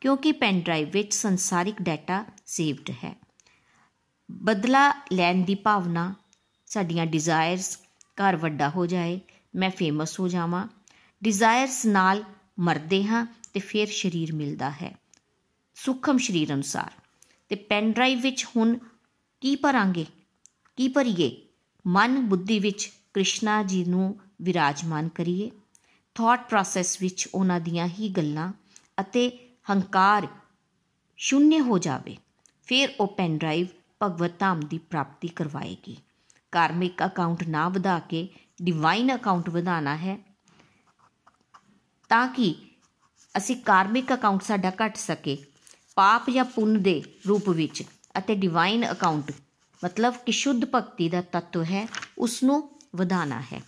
ਕਿਉਂਕਿ 0.01 0.31
ਪੈਨ 0.31 0.61
ਡਰਾਈਵ 0.61 0.89
ਵਿੱਚ 0.89 1.13
ਸੰਸਾਰਿਕ 1.13 1.81
ਡਾਟਾ 1.81 2.23
ਸੇਵਡ 2.45 2.89
ਹੈ। 3.03 3.15
ਬਦਲਾ 4.29 4.91
ਲੈਣ 5.13 5.43
ਦੀ 5.43 5.55
ਭਾਵਨਾ 5.55 6.13
ਸਾਡੀਆਂ 6.67 7.05
ਡਿਜ਼ਾਇਰਸ 7.05 7.77
ਘਰ 8.17 8.35
ਵੱਡਾ 8.35 8.69
ਹੋ 8.69 8.85
ਜਾਏ, 8.85 9.19
ਮੈਂ 9.55 9.69
ਫੇਮਸ 9.69 10.19
ਹੋ 10.19 10.27
ਜਾਵਾਂ 10.27 10.67
ਡਿਜ਼ਾਇਰਸ 11.21 11.85
ਨਾਲ 11.85 12.23
ਮਰਦੇ 12.59 13.03
ਹਾਂ 13.03 13.25
ਤੇ 13.53 13.59
ਫਿਰ 13.59 13.87
ਸਰੀਰ 13.87 14.33
ਮਿਲਦਾ 14.33 14.69
ਹੈ। 14.71 14.95
ਸੁਖਮ 15.75 16.17
ਸਰੀਰ 16.17 16.53
ਅਨੁਸਾਰ, 16.53 16.91
ਤੇ 17.49 17.55
ਪੈਨ 17.55 17.91
ਡਰਾਈਵ 17.91 18.21
ਵਿੱਚ 18.21 18.45
ਹੁਣ 18.45 18.77
ਕੀ 19.41 19.55
ਭਰਾਂਗੇ? 19.55 20.05
ਕੀ 20.77 20.87
ਭਰੀਏ? 20.87 21.31
ਮਨ 21.85 22.19
ਬੁੱਧੀ 22.21 22.59
ਵਿੱਚ 22.59 22.91
ਕ੍ਰਿਸ਼ਨਾ 23.13 23.63
ਜੀ 23.63 23.83
ਨੂੰ 23.85 24.19
ਵਿਰਾਜਮਾਨ 24.41 25.09
ਕਰੀਏ। 25.09 25.49
ਥਾਟ 26.19 26.47
ਪ੍ਰੋਸੈਸ 26.49 26.97
ਵਿੱਚ 27.01 27.27
ਉਹਨਾਂ 27.33 27.59
ਦੀਆਂ 27.59 27.85
ਹੀ 27.89 28.07
ਗੱਲਾਂ 28.09 28.51
ਅਤੇ 28.99 29.21
ਹੰਕਾਰ 29.71 30.27
ਸ਼ੂਨਯ 31.19 31.59
ਹੋ 31.59 31.77
ਜਾਵੇ, 31.77 32.15
ਫਿਰ 32.67 32.93
ਉਹ 32.99 33.07
ਪੈਨ 33.07 33.37
ਡਰਾਈਵ 33.37 33.67
ਭਗਵਤ 34.03 34.31
ਧਾਮ 34.39 34.59
ਦੀ 34.61 34.77
ਪ੍ਰਾਪਤੀ 34.79 35.27
ਕਰਵਾਏਗੀ। 35.27 35.95
ਕਾਰਮਿਕ 36.51 37.05
ਅਕਾਊਂਟ 37.05 37.43
ਨਾ 37.47 37.67
ਵਧਾ 37.69 37.97
ਕੇ 38.09 38.27
ਡਿਵਾਈਨ 38.63 39.15
ਅਕਾਊਂਟ 39.15 39.49
ਵਧਾਣਾ 39.49 39.95
ਹੈ 39.95 40.17
ਤਾਂ 42.09 42.27
ਕਿ 42.27 42.53
ਅਸੀਂ 43.35 43.55
ਕਾਰਮਿਕ 43.63 44.13
ਅਕਾਊਂਟ 44.13 44.43
ਸਾਡਾ 44.43 44.71
ਘਟ 44.83 44.97
ਸਕੇ। 44.97 45.37
ਪਾਪ 45.97 46.29
ਜਾਂ 46.29 46.45
ਪੁੰਨ 46.45 46.81
ਦੇ 46.81 47.01
ਰੂਪ 47.27 47.49
ਵਿੱਚ 47.53 47.83
ਅਤੇ 48.17 48.35
ਡਿਵਾਈਨ 48.35 48.91
ਅਕਾਊਂਟ 48.91 49.31
ਮਤਲਬ 49.81 50.13
ਕਿ 50.25 50.31
ਸ਼ੁੱਧ 50.33 50.65
ਭਗਤੀ 50.75 51.09
ਦਾ 51.09 51.23
ਤत्व 51.33 51.65
ਹੈ 51.65 51.87
ਉਸ 52.17 52.41
ਨੂੰ 52.43 52.61
ਵਧਾਣਾ 52.95 53.41
ਹੈ। 53.53 53.61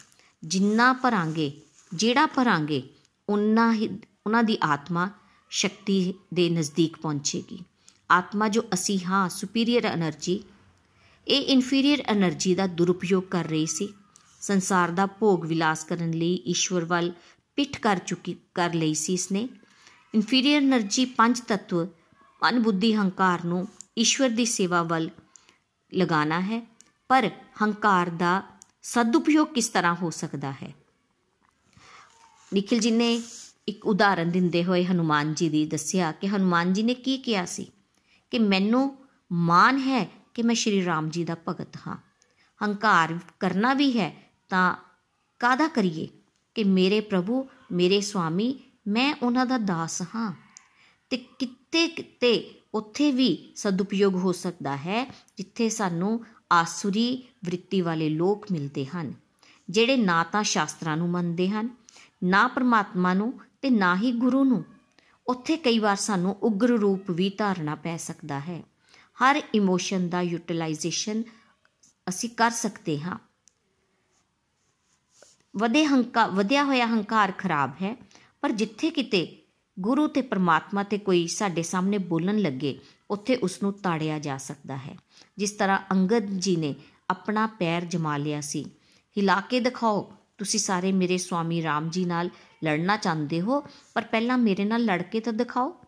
ਜਿੰਨਾ 0.44 0.94
ਭਰਾਂਗੇ 0.94 1.52
ਜਿਹੜਾ 1.94 2.26
ਭਰਾਂਗੇ 2.26 2.84
ਉਹਨਾਂ 3.30 3.74
ਹੀ 3.74 3.90
ਉਹਨਾਂ 4.26 4.44
ਦੀ 4.44 4.58
ਆਤਮਾ 4.64 5.10
ਸ਼ਕਤੀ 5.50 6.14
ਦੇ 6.34 6.50
ਨਜ਼ਦੀਕ 6.50 6.98
ਪਹੁੰਚੇਗੀ। 6.98 7.64
ਆਤਮਾ 8.12 8.48
ਜੋ 8.48 8.62
ਅਸੀਂ 8.74 9.00
ਹਾਂ 9.06 9.30
ਸੁਪੀਰੀਅਰ 9.30 9.84
એનર્ਜੀ 9.84 10.44
ਇਹ 11.28 11.42
ਇਨਫੀਰੀਅਰ 11.42 12.04
એનર્ਜੀ 12.12 12.56
ਦਾ 12.56 12.68
ਦੁਰਉਪਯੋਗ 12.68 13.24
ਕਰ 13.24 13.46
ਰਹੀ 13.46 13.66
ਸੀ। 13.66 13.94
ਸੰਸਾਰ 14.42 14.92
ਦਾ 14.92 15.06
ਭੋਗ 15.06 15.46
ਵਿਲਾਸ 15.46 15.84
ਕਰਨ 15.84 16.12
ਲਈ 16.12 16.36
ਈਸ਼ਵਰ 16.48 16.86
ਵੱਲ 16.86 17.12
ਪਿੱਠ 17.56 17.80
ਕਰ 17.80 18.00
ਚੁੱਕੀ, 18.06 18.36
ਕਰ 18.56 18.74
ਲਈ 18.74 18.94
ਸੀ 18.94 19.14
ਇਸਨੇ। 19.14 19.50
ਇਨਫੀਰੀਅਰ 20.16 20.62
એનર્ਜੀ 20.62 21.06
ਪੰਜ 21.06 21.40
ਤੱਤਵ, 21.40 21.88
ਮਨ, 22.44 22.60
ਬੁੱਧੀ, 22.60 22.94
ਹੰਕਾਰ 22.94 23.46
ਨੂੰ 23.46 23.68
ਈਸ਼ਵਰ 23.98 24.30
ਦੀ 24.30 24.46
ਸੇਵਾ 24.46 24.84
ਵੱਲ 24.84 25.10
ਲਗਾਣਾ 25.94 26.42
ਹੈ। 26.42 26.68
ਪਰ 27.10 27.30
ਹੰਕਾਰ 27.62 28.10
ਦਾ 28.10 28.44
ਸਦਉਪਯੋਗ 28.84 29.48
ਕਿਸ 29.48 29.68
ਤਰ੍ਹਾਂ 29.68 29.96
ਹੋ 29.96 30.10
ਸਕਦਾ 30.10 30.52
ਹੈ? 30.52 30.74
ਨikhil 32.56 32.80
ji 32.80 32.92
ਨੇ 32.92 33.22
ਇੱਕ 33.68 33.86
ਉਦਾਹਰਨ 33.86 34.32
ਦਿੰਦੇ 34.32 34.64
ਹੋਏ 34.64 34.84
ਹਨੂਮਾਨ 34.86 35.34
ਜੀ 35.34 35.50
ਦੀ 35.50 35.66
ਦੱਸਿਆ 35.66 36.12
ਕਿ 36.12 36.28
ਹਨੂਮਾਨ 36.28 36.74
ਜੀ 36.74 36.84
ਨੇ 36.84 36.94
ਕੀ 36.94 37.18
ਕਿਹਾ 37.18 37.46
ਸੀ 37.46 37.68
ਕਿ 38.32 38.40
ਮੈਨੂੰ 38.40 38.98
ਮਾਨ 39.32 39.78
ਹੈ 39.78 40.04
ਕਿ 40.34 40.44
ਮੈਂ 40.44 40.56
ਸ਼੍ਰੀ 40.56 40.86
ਰਾਮ 40.86 41.10
ਜੀ 41.10 41.24
ਦਾ 41.24 41.36
ਭਗਤ 41.50 41.78
ਹਾਂ 41.88 41.98
ਹੰਕਾਰ 42.64 43.20
ਕਰਨਾ 43.40 43.74
ਵੀ 43.74 44.00
ਹੈ 44.00 44.14
ਤਾਂ 44.50 44.76
ਕਾਦਾ 45.40 45.68
ਕਰੀਏ 45.68 46.08
ਕਿ 46.56 46.64
ਮੇਰੇ 46.64 47.00
ਪ੍ਰਭੂ 47.00 47.48
ਮੇਰੇ 47.72 48.02
ਸੁਆਮੀ 48.02 48.60
ਮੈਂ 48.88 49.16
ਉਹਨਾਂ 49.24 49.46
ਦਾ 49.46 49.58
ਦਾਸ 49.58 50.02
ਹਾਂ 50.02 50.34
ਤੇ 51.10 51.18
ਕਿਤੇ 51.18 51.88
ਕਿਤੇ 51.88 52.54
ਉੱਥੇ 52.74 53.12
ਵੀ 53.12 53.54
ਸਦਉਪਯੋਗ 53.56 54.16
ਹੋ 54.16 54.32
ਸਕਦਾ 54.32 54.76
ਹੈ 54.78 55.14
ਜਿੱਥੇ 55.38 55.70
ਸਾਨੂੰ 55.70 56.26
ਆਸੁਰੀ 56.52 57.24
ਵ੍ਰਿੱਤੀ 57.46 57.82
ਵਾਲੇ 57.82 58.10
ਲੋਕ 58.10 58.46
ਮਿਲਦੇ 58.52 58.86
ਹਨ 58.86 59.14
ਜਿਹੜੇ 59.70 59.98
ਨਾ 59.98 60.24
ਤਾਂ 60.24 60.44
ਸ਼ਾਸਤਰਾਂ 60.44 60.98
ਨੂੰ 60.98 61.10
ਮੰਨਦੇ 61.10 61.50
ਹਨ 61.50 61.70
ਨਾ 62.24 62.48
ਪਰਮਾਤਮਾ 62.48 63.14
ਨੂੰ 63.14 63.40
ਤੇ 63.62 63.70
ਨਾ 63.70 63.96
ਹੀ 63.96 64.12
ਗੁਰੂ 64.12 64.44
ਨੂੰ। 64.44 64.64
ਉੱਥੇ 65.28 65.58
ਕਈ 65.58 65.80
ਵਾਰ 65.80 65.96
ਸਾਨੂੰ 65.96 66.36
ਉਗਰ 66.42 66.68
ਰੂਪ 66.68 67.12
ਵੀ 67.12 67.30
ਧਾਰਨਾ 67.30 67.76
ਪੈ 67.76 67.98
ਸਕਦਾ 67.98 68.40
ਹੈ। 68.40 68.64
ਹਰ 69.20 69.42
ਇਮੋਸ਼ਨ 69.56 70.10
ਦਾ 70.10 70.22
ਯੂਟਿਲਾਈਜੇਸ਼ਨ 70.22 71.24
ਅਸੀਂ 72.10 72.30
ਕਰ 72.30 72.52
ਸਕਦੇ 72.52 73.00
ਹਾਂ। 73.00 73.18
ਵਧੇ 75.58 75.86
ਹੰਕਾ 75.86 76.28
ਵਧਿਆ 76.28 76.64
ਹੋਇਆ 76.64 76.86
ਹੰਕਾਰ 76.86 77.34
ਖਰਾਬ 77.38 77.72
ਹੈ, 77.82 77.96
ਪਰ 78.42 78.52
ਜਿੱਥੇ 78.52 78.90
ਕਿਤੇ 78.90 79.38
ਗੁਰੂ 79.80 80.08
ਤੇ 80.08 80.22
ਪ੍ਰਮਾਤਮਾ 80.22 80.84
ਤੇ 80.84 80.98
ਕੋਈ 80.98 81.28
ਸਾਡੇ 81.28 81.64
ਸਾਹਮਣੇ 81.64 81.98
ਬੋਲਣ 81.98 82.38
ਲੱਗੇ, 82.38 82.80
ਉੱਥੇ 83.12 83.36
ਉਸ 83.36 83.64
ਨੂੰ 83.64 83.74
ਤਾੜਿਆ 83.74 84.20
ਜਾ 84.20 84.38
ਸਕਦਾ 84.38 84.78
ਹੈ। 84.78 84.98
ਜਿਸ 85.38 85.52
ਤਰ੍ਹਾਂ 85.52 85.80
ਅੰਗਦ 85.92 86.26
ਜੀ 86.26 86.56
ਨੇ 86.56 86.76
ਆਪਣਾ 87.10 87.48
ਪੈਰ 87.48 87.86
ਜਮਾ 87.86 88.18
ਲਿਆ 88.18 88.42
ਸੀ, 88.42 88.66
ਹਿਲਾ 89.18 89.42
ਕੇ 89.42 89.60
ਦਿਖਾਓ 89.60 90.14
ਤੁਸੀਂ 90.42 90.60
ਸਾਰੇ 90.60 90.92
ਮੇਰੇ 90.92 91.18
ਸਵਾਮੀ 91.18 91.64
ਰਾਮ 91.64 91.90
ਜੀ 91.90 92.06
ਨਾਲ 92.06 92.30
ਲੜਨਾ 92.64 92.98
ਚਾਹੁੰਦੇ 92.98 93.42
ਹੋ, 93.42 93.62
ਪਰ 93.94 94.02
ਪਹਿਲਾਂ 94.02 94.38
ਮੇਰੇ 94.38 94.66
ਨਾਲ 94.66 94.84
ਲੜ 94.84 95.02
ਕੇ 95.02 95.20
ਤਾਂ 95.20 95.34
ਦਿਖਾਓ। 95.34 95.82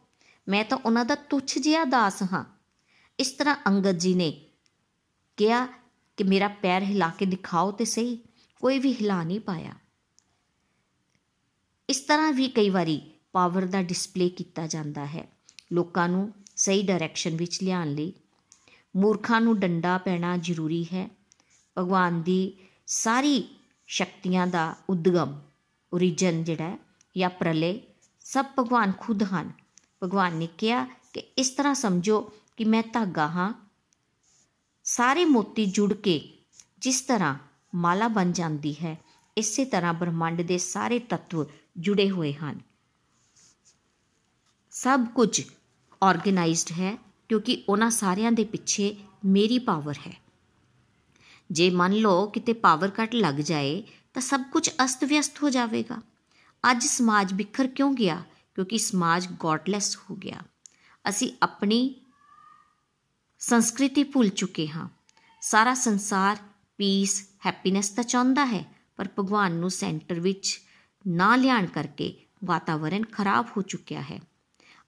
ਮੈਂ 0.49 0.65
ਤਾਂ 0.65 0.77
ਉਹਨਾਂ 0.77 1.05
ਦਾ 1.05 1.15
ਤੁੱਛ 1.15 1.57
ਜਿਹਾ 1.57 1.83
ਦਾਸ 1.83 2.23
ਹਾਂ। 2.23 2.45
ਇਸ 3.19 3.31
ਤਰ੍ਹਾਂ 3.31 3.55
ਅੰਗਦ 3.67 3.91
ਜੀ 3.91 4.13
ਨੇ 4.13 4.45
ਕਿਹਾ 5.37 5.65
ਕਿ 6.17 6.23
ਮੇਰਾ 6.23 6.47
ਪੈਰ 6.47 6.83
ਹਿਲਾ 6.83 7.11
ਕੇ 7.19 7.25
ਦਿਖਾਓ 7.25 7.71
ਤੇ 7.71 7.85
ਸਹੀ, 7.85 8.19
ਕੋਈ 8.61 8.79
ਵੀ 8.79 8.93
ਹਿਲਾ 8.93 9.23
ਨਹੀਂ 9.23 9.39
ਪਾਇਆ। 9.39 9.73
ਇਸ 11.89 11.99
ਤਰ੍ਹਾਂ 11.99 12.31
ਵੀ 12.31 12.47
ਕਈ 12.47 12.69
ਵਾਰੀ 12.69 13.01
ਪਾਵਰ 13.31 13.65
ਦਾ 13.65 13.81
ਡਿਸਪਲੇ 13.81 14.29
ਕੀਤਾ 14.29 14.67
ਜਾਂਦਾ 14.67 15.05
ਹੈ। 15.05 15.27
ਲੋਕਾਂ 15.71 16.09
ਨੂੰ 16.09 16.33
ਸਹੀ 16.55 16.83
ਡਾਇਰੈਕਸ਼ਨ 16.83 17.37
ਵਿੱਚ 17.37 17.63
ਲਿਆਉਣ 17.63 17.93
ਲਈ। 17.93 18.13
ਮੂਰਖਾਂ 18.95 19.41
ਨੂੰ 19.41 19.59
ਡੰਡਾ 19.59 19.97
ਪੈਣਾ 19.97 20.37
ਜ਼ਰੂਰੀ 20.37 20.83
ਹੈ। 20.83 21.09
ਭਗਵਾਨ 21.77 22.21
ਦੀ 22.21 22.57
ਸਾਰੀ 22.87 23.55
ਸ਼ਕਤੀਆਂ 23.93 24.47
ਦਾ 24.47 24.75
ਉਦਗਮ 24.89 25.41
origin 25.95 26.43
ਜਿਹੜਾ 26.43 26.63
ਹੈ, 26.63 26.77
ਜਾਂ 27.17 27.29
ਪ੍ਰਲੇ 27.29 27.81
ਸਭ 28.21 28.45
ਭਗਵਾਨ 28.59 28.93
ਖੁਦ 28.97 29.23
ਹਨ। 29.23 29.51
ਭਗਵਾਨ 30.03 30.35
ਨੇ 30.35 30.47
ਕਿਹਾ 30.47 30.85
ਕਿ 30.85 31.19
ਇਸ 31.19 31.49
ਤਰ੍ਹਾਂ 31.49 31.75
ਸਮਝੋ 31.75 32.31
ਕਿ 32.57 32.63
ਮੈਂ 32.63 32.83
ਧਾਗਾ 32.93 33.27
ਹਾਂ। 33.27 33.69
ਸਾਰੇ 34.83 35.25
ਮੋਤੀ 35.25 35.65
ਜੁੜ 35.65 35.93
ਕੇ 35.93 36.37
ਜਿਸ 36.79 37.01
ਤਰ੍ਹਾਂ 37.01 37.35
ਮਾਲਾ 37.75 38.07
ਬਣ 38.07 38.31
ਜਾਂਦੀ 38.31 38.73
ਹੈ, 38.73 38.99
ਇਸੇ 39.37 39.65
ਤਰ੍ਹਾਂ 39.65 39.93
ਬ੍ਰਹਮੰਡ 39.93 40.41
ਦੇ 40.41 40.57
ਸਾਰੇ 40.57 40.99
ਤੱਤਵ 40.99 41.45
ਜੁੜੇ 41.77 42.09
ਹੋਏ 42.09 42.33
ਹਨ। 42.33 42.59
ਸਭ 44.71 45.05
ਕੁਝ 45.05 45.41
ਆਰਗੇਨਾਈਜ਼ਡ 46.03 46.71
ਹੈ 46.71 46.97
ਕਿਉਂਕਿ 47.29 47.63
ਉਹਨਾਂ 47.69 47.89
ਸਾਰਿਆਂ 47.89 48.31
ਦੇ 48.31 48.43
ਪਿੱਛੇ 48.43 48.95
ਮੇਰੀ 49.25 49.59
ਪਾਵਰ 49.59 49.95
ਹੈ। 50.07 50.22
ਜੇ 51.51 51.69
ਮੰਨ 51.69 51.93
ਲਓ 51.93 52.27
ਕਿਤੇ 52.27 52.53
ਪਾਵਰ 52.53 52.89
ਕੱਟ 52.89 53.15
ਲੱਗ 53.15 53.35
ਜਾਏ, 53.35 53.83
ਤਾਂ 54.13 54.21
ਸਭ 54.21 54.41
ਕੁਝ 54.51 54.69
ਅਸਤ-ਵਿਅਸਤ 54.85 55.43
ਹੋ 55.43 55.49
ਜਾਵੇਗਾ। 55.49 56.01
ਅੱਜ 56.71 56.83
ਸਮਾਜ 56.83 57.33
ਬਿਖਰ 57.33 57.67
ਕਿਉਂ 57.67 57.93
ਗਿਆ? 57.93 58.23
ਕਿਉਂਕਿ 58.55 58.77
ਸਮਾਜ 58.77 59.27
ਗੋਡਲੈਸ 59.27 59.97
ਹੋ 59.97 60.15
ਗਿਆ। 60.15 60.41
ਅਸੀਂ 61.09 61.31
ਆਪਣੀ 61.43 61.95
ਸੰਸਕ੍ਰਿਤੀ 63.39 64.03
ਭੁੱਲ 64.03 64.29
ਚੁੱਕੇ 64.29 64.67
ਹਾਂ। 64.67 64.89
ਸਾਰਾ 65.41 65.73
ਸੰਸਾਰ 65.73 66.37
ਪੀਸ 66.77 67.29
ਹੈਪੀਨੈਸ 67.45 67.89
ਤਾਂ 67.89 68.03
ਚਾਹੁੰਦਾ 68.03 68.45
ਹੈ, 68.45 68.75
ਪਰ 68.95 69.07
ਭਗਵਾਨ 69.19 69.51
ਨੂੰ 69.51 69.69
ਸੈਂਟਰ 69.69 70.19
ਵਿੱਚ 70.19 70.61
ਨਾ 71.07 71.35
ਲਿਆਣ 71.35 71.65
ਕਰਕੇ 71.65 72.25
ਵਾਤਾਵਰਣ 72.45 73.03
ਖਰਾਬ 73.03 73.45
ਹੋ 73.57 73.61
ਚੁੱਕਿਆ 73.61 74.01
ਹੈ। 74.01 74.21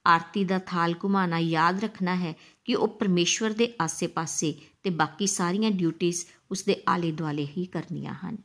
ਆਰਤੀ 0.07 0.43
ਦਾ 0.43 0.59
ਥਾਲ 0.59 0.95
ਘੁਮਾਣਾ 1.03 1.39
ਯਾਦ 1.39 1.83
ਰੱਖਣਾ 1.83 2.15
ਹੈ 2.15 2.33
ਕਿ 2.65 2.75
ਉਹ 2.75 2.88
ਪਰਮੇਸ਼ਵਰ 2.88 3.50
ਦੇ 3.50 3.74
ਆਸੇ-ਪਾਸੇ 3.81 4.55
ਤੇ 4.83 4.89
ਬਾਕੀ 4.89 5.27
ਸਾਰੀਆਂ 5.27 5.71
ਡਿਊਟੀਆਂ 5.71 6.25
ਉਸ 6.51 6.63
ਦੇ 6.63 6.83
ਆਲੇ-ਦੁਆਲੇ 6.89 7.47
ਹੀ 7.57 7.65
ਕਰਨੀਆਂ 7.65 8.13
ਹਨ। 8.13 8.38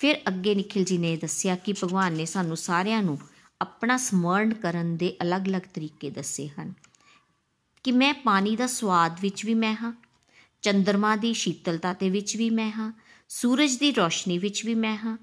ਫਿਰ 0.00 0.16
ਅੱਗੇ 0.28 0.54
ਨikhil 0.54 0.92
ji 0.92 1.00
ਨੇ 1.00 1.16
ਦੱਸਿਆ 1.16 1.56
ਕਿ 1.56 1.72
ਭਗਵਾਨ 1.72 2.12
ਨੇ 2.12 2.24
ਸਾਨੂੰ 2.24 2.56
ਸਾਰਿਆਂ 2.56 3.02
ਨੂੰ 3.02 3.18
ਆਪਣਾ 3.62 3.96
ਸਮਰਨ 3.96 4.54
ਕਰਨ 4.54 4.96
ਦੇ 4.96 5.16
ਅਲੱਗ-ਅਲੱਗ 5.22 5.62
ਤਰੀਕੇ 5.74 6.10
ਦੱਸੇ 6.10 6.48
ਹਨ। 6.48 6.74
ਕਿ 7.82 7.92
ਮੈਂ 7.92 8.14
ਪਾਣੀ 8.14 8.56
ਦਾ 8.56 8.66
ਸਵਾਦ 8.66 9.20
ਵਿੱਚ 9.20 9.46
ਵੀ 9.46 9.54
ਮੈਂ 9.54 9.76
ਹਾਂ 9.82 9.92
ਚੰ드ਰਮਾ 10.62 11.16
ਦੀ 11.16 11.32
ਸ਼ੀਤਲਤਾ 11.34 11.92
ਦੇ 11.92 12.10
ਵਿੱਚ 12.10 12.36
ਵੀ 12.36 12.50
ਮੈਂ 12.50 12.72
ਹਾਂ, 12.72 12.92
ਸੂਰਜ 13.28 13.76
ਦੀ 13.76 13.92
ਰੋਸ਼ਨੀ 13.92 14.38
ਵਿੱਚ 14.38 14.66
ਵੀ 14.66 14.74
ਮੈਂ 14.74 14.96
ਹਾਂ, 14.96 15.18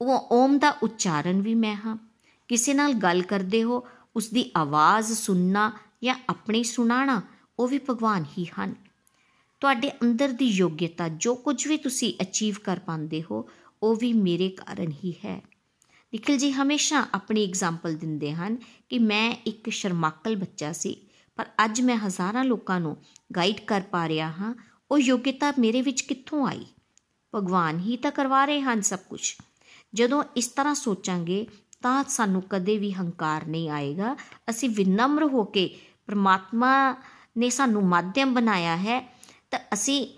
ਉਹ 0.00 0.28
ਓਮ 0.30 0.58
ਦਾ 0.58 0.70
ਉਚਾਰਨ 0.70 1.42
ਵੀ 1.42 1.54
ਮੈਂ 1.54 1.76
ਹਾਂ। 1.76 1.96
ਕਿਸੇ 2.48 2.74
ਨਾਲ 2.74 2.92
ਗੱਲ 2.92 3.22
ਕਰਦੇ 3.22 3.62
ਹੋ 3.62 3.88
ਉਸ 4.16 4.28
ਦੀ 4.28 4.50
ਆਵਾਜ਼ 4.56 5.12
ਸੁਣਨਾ 5.12 5.72
ਜਾਂ 6.04 6.14
ਆਪਣੀ 6.28 6.64
ਸੁਣਾਣਾ 6.64 7.22
ਉਹ 7.58 7.68
ਵੀ 7.68 7.80
ਭਗਵਾਨ 7.90 8.24
ਹੀ 8.38 8.44
ਹਨ। 8.44 8.74
ਤੁਹਾਡੇ 9.60 9.90
ਅੰਦਰ 9.90 10.28
ਦੀ 10.28 10.46
ਯੋਗਤਾ 10.46 11.08
ਜੋ 11.08 11.34
ਕੁਝ 11.34 11.68
ਵੀ 11.68 11.76
ਤੁਸੀਂ 11.76 12.14
ਅਚੀਵ 12.22 12.54
ਕਰ 12.64 12.78
ਪਾਉਂਦੇ 12.78 13.24
ਹੋ, 13.30 13.48
ਉਹ 13.82 13.96
ਵੀ 13.96 14.12
ਮੇਰੇ 14.12 14.48
ਕਾਰਨ 14.48 14.92
ਹੀ 15.04 15.12
ਹੈ। 15.24 15.42
ਨਿਖਿਲ 16.14 16.38
ਜੀ 16.38 16.52
ਹਮੇਸ਼ਾ 16.52 17.06
ਆਪਣੀ 17.14 17.44
ਐਗਜ਼ਾਮਪਲ 17.44 17.94
ਦਿੰਦੇ 17.94 18.32
ਹਨ 18.32 18.56
ਕਿ 18.88 18.98
ਮੈਂ 18.98 19.36
ਇੱਕ 19.46 19.68
ਸ਼ਰਮਾਕਲ 19.68 20.36
ਬੱਚਾ 20.36 20.72
ਸੀ, 20.72 20.96
ਪਰ 21.36 21.46
ਅੱਜ 21.64 21.80
ਮੈਂ 21.80 21.96
ਹਜ਼ਾਰਾਂ 21.96 22.44
ਲੋਕਾਂ 22.44 22.80
ਨੂੰ 22.80 22.96
ਗਾਈਡ 23.36 23.60
ਕਰ 23.60 23.80
ਪਾ 23.80 24.08
ਰਿਹਾ 24.08 24.30
ਹਾਂ, 24.30 24.54
ਉਹ 24.90 24.98
ਯੋਗਤਾ 24.98 25.52
ਮੇਰੇ 25.58 25.82
ਵਿੱਚ 25.82 26.00
ਕਿੱਥੋਂ 26.00 26.46
ਆਈ? 26.46 26.66
ਭਗਵਾਨ 27.34 27.78
ਹੀ 27.78 27.96
ਤਾਂ 27.96 28.10
ਕਰਵਾ 28.10 28.44
ਰਹੇ 28.44 28.60
ਹਨ 28.60 28.80
ਸਭ 28.80 28.98
ਕੁਝ। 29.08 29.34
ਜਦੋਂ 29.94 30.24
ਇਸ 30.36 30.46
ਤਰ੍ਹਾਂ 30.46 30.74
ਸੋਚਾਂਗੇ 30.74 31.46
ਤਾਂ 31.82 32.04
ਸਾਨੂੰ 32.08 32.42
ਕਦੇ 32.50 32.78
ਵੀ 32.78 32.92
ਹੰਕਾਰ 32.92 33.46
ਨਹੀਂ 33.46 33.70
ਆਏਗਾ। 33.70 34.16
ਅਸੀਂ 34.50 34.70
ਵਿਨਮਰ 34.70 35.22
ਹੋ 35.22 35.44
ਕੇ 35.44 35.70
ਪ੍ਰਮਾਤਮਾ 36.06 36.96
ਨੇ 37.38 37.50
ਸਾਨੂੰ 37.50 37.86
ਮਾਧਿਅਮ 37.86 38.34
ਬਣਾਇਆ 38.34 38.76
ਹੈ, 38.76 39.00
ਤਾਂ 39.50 39.60
ਅਸੀਂ 39.72 40.08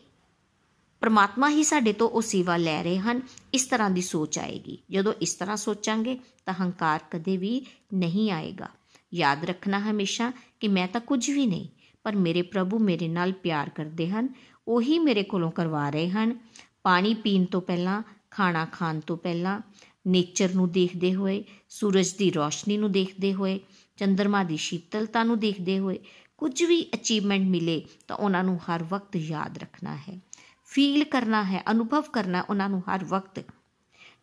ਪਰਮਾਤਮਾ 1.00 1.48
ਹੀ 1.48 1.64
ਸਾਡੇ 1.64 1.92
ਤੋਂ 1.92 2.08
ਉਹ 2.08 2.22
ਸੇਵਾ 2.22 2.56
ਲੈ 2.56 2.82
ਰਹੇ 2.82 2.98
ਹਨ। 2.98 3.22
ਇਸ 3.54 3.66
ਤਰ੍ਹਾਂ 3.66 3.90
ਦੀ 3.90 4.02
ਸੋਚ 4.02 4.38
ਆਏਗੀ। 4.38 4.78
ਜਦੋਂ 4.90 5.12
ਇਸ 5.20 5.34
ਤਰ੍ਹਾਂ 5.34 5.56
ਸੋਚਾਂਗੇ, 5.56 6.18
ਤਾਂ 6.46 6.54
ਹੰਕਾਰ 6.54 7.00
ਕਦੇ 7.10 7.36
ਵੀ 7.36 7.66
ਨਹੀਂ 7.94 8.30
ਆਏਗਾ। 8.30 8.68
ਯਾਦ 9.14 9.44
ਰੱਖਣਾ 9.44 9.78
ਹਮੇਸ਼ਾ 9.78 10.32
ਕਿ 10.60 10.68
ਮੈਂ 10.68 10.88
ਤਾਂ 10.88 11.00
ਕੁਝ 11.00 11.30
ਵੀ 11.30 11.46
ਨਹੀਂ, 11.46 11.68
ਪਰ 12.02 12.16
ਮੇਰੇ 12.16 12.42
ਪ੍ਰਭੂ 12.42 12.78
ਮੇਰੇ 12.78 13.08
ਨਾਲ 13.08 13.32
ਪਿਆਰ 13.32 13.70
ਕਰਦੇ 13.70 14.08
ਹਨ, 14.08 14.28
ਉਹੀ 14.68 14.98
ਮੇਰੇ 14.98 15.22
ਕੋਲੋਂ 15.22 15.50
ਕਰਵਾ 15.50 15.90
ਰਹੇ 15.90 16.08
ਹਨ। 16.10 16.38
ਪਾਣੀ 16.82 17.14
ਪੀਣ 17.14 17.44
ਤੋਂ 17.44 17.60
ਪਹਿਲਾਂ, 17.60 18.02
ਖਾਣਾ 18.30 18.64
ਖਾਣ 18.64 19.00
ਤੋਂ 19.00 19.16
ਪਹਿਲਾਂ 19.16 19.60
ਨੇਚਰ 20.06 20.54
ਨੂੰ 20.54 20.72
ਦੇਖਦੇ 20.72 21.14
ਹੋਏ, 21.14 21.44
ਸੂਰਜ 21.68 22.12
ਦੀ 22.12 22.30
ਰੋਸ਼ਨੀ 22.30 22.76
ਨੂੰ 22.76 22.92
ਦੇਖਦੇ 22.92 23.34
ਹੋਏ 23.34 23.60
ਚੰ드ਰਮਾ 23.96 24.44
ਦੀ 24.44 24.56
ਸ਼ੀਤਲਤਾ 24.56 25.22
ਨੂੰ 25.22 25.38
ਦੇਖਦੇ 25.38 25.78
ਹੋਏ 25.78 25.98
ਕੁਝ 26.38 26.62
ਵੀ 26.62 26.90
ਅਚੀਵਮੈਂਟ 26.94 27.42
ਮਿਲੇ 27.42 27.86
ਤਾਂ 28.08 28.16
ਉਹਨਾਂ 28.16 28.44
ਨੂੰ 28.44 28.58
ਹਰ 28.58 28.82
ਵਕਤ 28.82 29.16
ਯਾਦ 29.16 29.58
ਰੱਖਣਾ 29.58 29.96
ਹੈ। 29.96 30.20
ਫੀਲ 30.66 31.04
ਕਰਨਾ 31.04 31.44
ਹੈ, 31.44 31.62
ਅਨੁਭਵ 31.70 32.02
ਕਰਨਾ 32.02 32.44
ਉਹਨਾਂ 32.50 32.68
ਨੂੰ 32.68 32.82
ਹਰ 32.88 33.04
ਵਕਤ। 33.04 33.44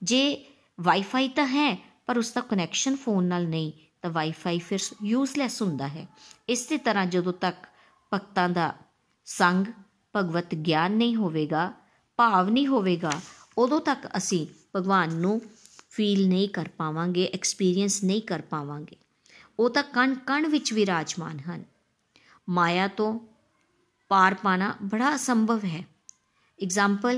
ਜੇ 0.04 0.46
ਵਾਈਫਾਈ 0.82 1.30
ਤਾਂ 1.30 1.46
ਹੈ, 1.46 1.78
ਪਰ 2.06 2.18
ਉਸ 2.18 2.32
ਦਾ 2.32 2.42
ਕਨੈਕਸ਼ਨ 2.42 2.96
ਫੋਨ 2.96 3.24
ਨਾਲ 3.24 3.48
ਨਹੀਂ, 3.48 3.72
ਤਾਂ 4.02 4.10
ਵਾਈਫਾਈ 4.10 4.60
ਫਿਰ 4.60 4.80
ਯੂਸਲੈਸ 5.04 5.62
ਹੁੰਦਾ 5.62 5.88
ਹੈ। 5.88 6.08
ਇਸੇ 6.50 6.78
ਤਰ੍ਹਾਂ 6.78 7.06
ਜਦੋਂ 7.06 7.34
ਤੱਕ 7.34 7.58
ਭਗਤਾਂ 8.14 8.50
ਦਾ 8.50 8.74
ਸੰਗ 9.26 9.66
ਭਗਵਤ 10.16 10.56
ਗਿਆਨ 10.56 10.92
ਨਹੀਂ 10.92 11.16
ਹੋਵੇਗਾ, 11.16 11.74
ਭਾਵ 12.18 12.50
ਨਹੀਂ 12.50 12.68
ਹੋਵੇਗਾ, 12.68 13.22
ਉਦੋਂ 13.58 13.82
ਤੱਕ 13.82 14.08
ਅਸੀਂ 14.18 14.48
ਭਗਵਾਨ 14.76 15.16
ਨੂੰ 15.16 15.42
ਫੀਲ 15.92 16.28
ਨਹੀਂ 16.28 16.50
ਕਰ 16.50 16.70
ਪਾਵਾਂਗੇ 16.78 17.26
ਐਕਸਪੀਰੀਅੰਸ 17.26 18.04
ਨਹੀਂ 18.04 18.22
ਕਰ 18.22 18.42
ਪਾਵਾਂਗੇ। 18.42 18.96
ਉਹ 19.60 19.70
ਤਾਂ 19.70 19.84
ਕਣ 19.84 20.16
ਕਣ 20.16 20.48
ਵਿੱਚ 20.48 20.74
ਵਿਰਾਜਮਾਨ 20.74 21.40
ਹਨ। 21.40 21.64
ਮਾਇਆ 22.50 22.88
ਤੋਂ 22.88 23.20
ਪਾਰ 24.10 24.34
ਪਾਣਾ 24.34 24.76
ਬੜਾ 24.84 25.16
ਅਸੰਭਵ 25.16 25.66
ਹੈ। 25.66 25.84
ਐਗਜ਼ਾਮਪਲ 26.64 27.18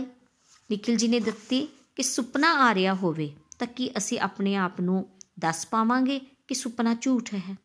ਨikhil 0.71 0.99
ji 0.99 1.07
ਨੇ 1.07 1.19
ਦਿੱਤੀ 1.19 1.67
ਕਿ 1.95 2.03
ਸੁਪਨਾ 2.03 2.51
ਆ 2.51 2.73
ਰਿਹਾ 2.73 2.93
ਹੋਵੇ 2.93 3.33
ਤਾਂ 3.59 3.67
ਕੀ 3.67 3.97
ਅਸੀਂ 3.97 4.19
ਆਪਣੇ 4.19 4.55
ਆਪ 4.55 4.81
ਨੂੰ 4.81 5.09
ਦੱਸ 5.39 5.67
ਪਾਵਾਂਗੇ 5.67 6.19
ਕਿ 6.19 6.55
ਸੁਪਨਾ 6.55 6.95
ਝੂਠ 7.01 7.33
ਹੈ? 7.33 7.55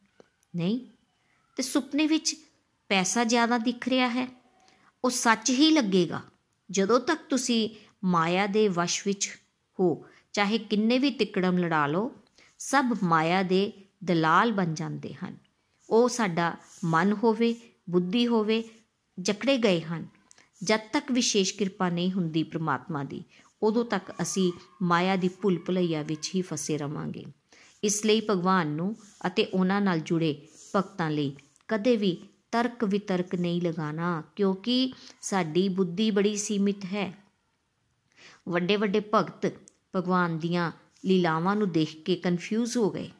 ਨਹੀਂ। 0.56 0.80
ਤੇ 1.56 1.62
ਸੁਪਨੇ 1.62 2.06
ਵਿੱਚ 2.06 2.36
ਪੈਸਾ 2.88 3.24
ਜ਼ਿਆਦਾ 3.24 3.58
ਦਿਖ 3.58 3.88
ਰਿਹਾ 3.88 4.08
ਹੈ। 4.08 4.28
ਉਹ 5.04 5.10
ਸੱਚ 5.10 5.50
ਹੀ 5.50 5.70
ਲੱਗੇਗਾ। 5.70 6.22
ਜਦੋਂ 6.70 7.00
ਤੱਕ 7.00 7.20
ਤੁਸੀਂ 7.30 7.70
ਮਾਇਆ 8.04 8.46
ਦੇ 8.46 8.68
ਵਸ਼ 8.68 9.02
ਵਿੱਚ 9.06 9.38
ਹੋ 9.80 10.06
ਚਾਹੇ 10.32 10.58
ਕਿੰਨੇ 10.58 10.98
ਵੀ 10.98 11.10
ਤਿਕੜਮ 11.10 11.58
ਲੜਾ 11.58 11.86
ਲਓ, 11.86 12.10
ਸਭ 12.58 12.84
ਮਾਇਆ 13.02 13.42
ਦੇ 13.42 13.72
ਦਲਾਲ 14.04 14.52
ਬਣ 14.52 14.74
ਜਾਂਦੇ 14.74 15.14
ਹਨ। 15.14 15.36
ਉਹ 15.90 16.08
ਸਾਡਾ 16.08 16.56
ਮਨ 16.84 17.12
ਹੋਵੇ, 17.12 17.54
ਬੁੱਧੀ 17.90 18.26
ਹੋਵੇ, 18.26 18.64
ਜਕੜੇ 19.18 19.56
ਗਏ 19.56 19.80
ਹਨ। 19.80 20.06
ਜਦ 20.62 20.80
ਤੱਕ 20.92 21.12
ਵਿਸ਼ੇਸ਼ 21.12 21.54
ਕਿਰਪਾ 21.54 21.88
ਨਹੀਂ 21.88 22.12
ਹੁੰਦੀ 22.12 22.42
ਪ੍ਰਮਾਤਮਾ 22.42 23.04
ਦੀ, 23.04 23.24
ਉਦੋਂ 23.62 23.84
ਤੱਕ 23.84 24.12
ਅਸੀਂ 24.22 24.52
ਮਾਇਆ 24.82 25.16
ਦੀ 25.16 25.28
ਭੁੱਲ 25.28 25.58
ਭੁਲਈਆ 25.58 26.02
ਵਿੱਚ 26.02 26.30
ਹੀ 26.34 26.42
ਫਸੇ 26.42 26.78
ਰਵਾਂਗੇ। 26.78 27.24
ਇਸ 27.82 28.06
ਲਈ 28.06 28.20
ਭਗਵਾਨ 28.30 28.68
ਨੂੰ 28.68 28.96
ਅਤੇ 29.26 29.44
ਉਹਨਾਂ 29.44 29.80
ਨਾਲ 29.80 30.00
ਜੁੜੇ 30.00 30.48
ਭਗਤਾਂ 30.76 31.10
ਲਈ 31.10 31.36
ਕਦੇ 31.68 31.96
ਵੀ 31.96 32.16
ਤਰਕ 32.52 32.84
ਵਿਤਰਕ 32.84 33.34
ਨਹੀਂ 33.34 33.62
ਲਗਾਣਾ, 33.62 34.22
ਕਿਉਂਕਿ 34.36 34.92
ਸਾਡੀ 35.22 35.68
ਬੁੱਧੀ 35.68 36.10
ਬੜੀ 36.10 36.36
ਸੀਮਿਤ 36.36 36.84
ਹੈ। 36.84 37.12
ਵੱਡੇ 38.48 38.76
ਵੱਡੇ 38.76 39.00
ਭਗਤ 39.14 39.52
ਭਗਵਾਨ 39.94 40.38
ਦੀਆਂ 40.38 40.70
ਲੀਲਾਵਾਂ 41.04 41.56
ਨੂੰ 41.56 41.70
ਦੇਖ 41.72 42.02
ਕੇ 42.04 42.16
ਕਨਫਿਊਜ਼ 42.16 42.76
ਹੋ 42.76 42.90
ਗਏ। 42.90 43.10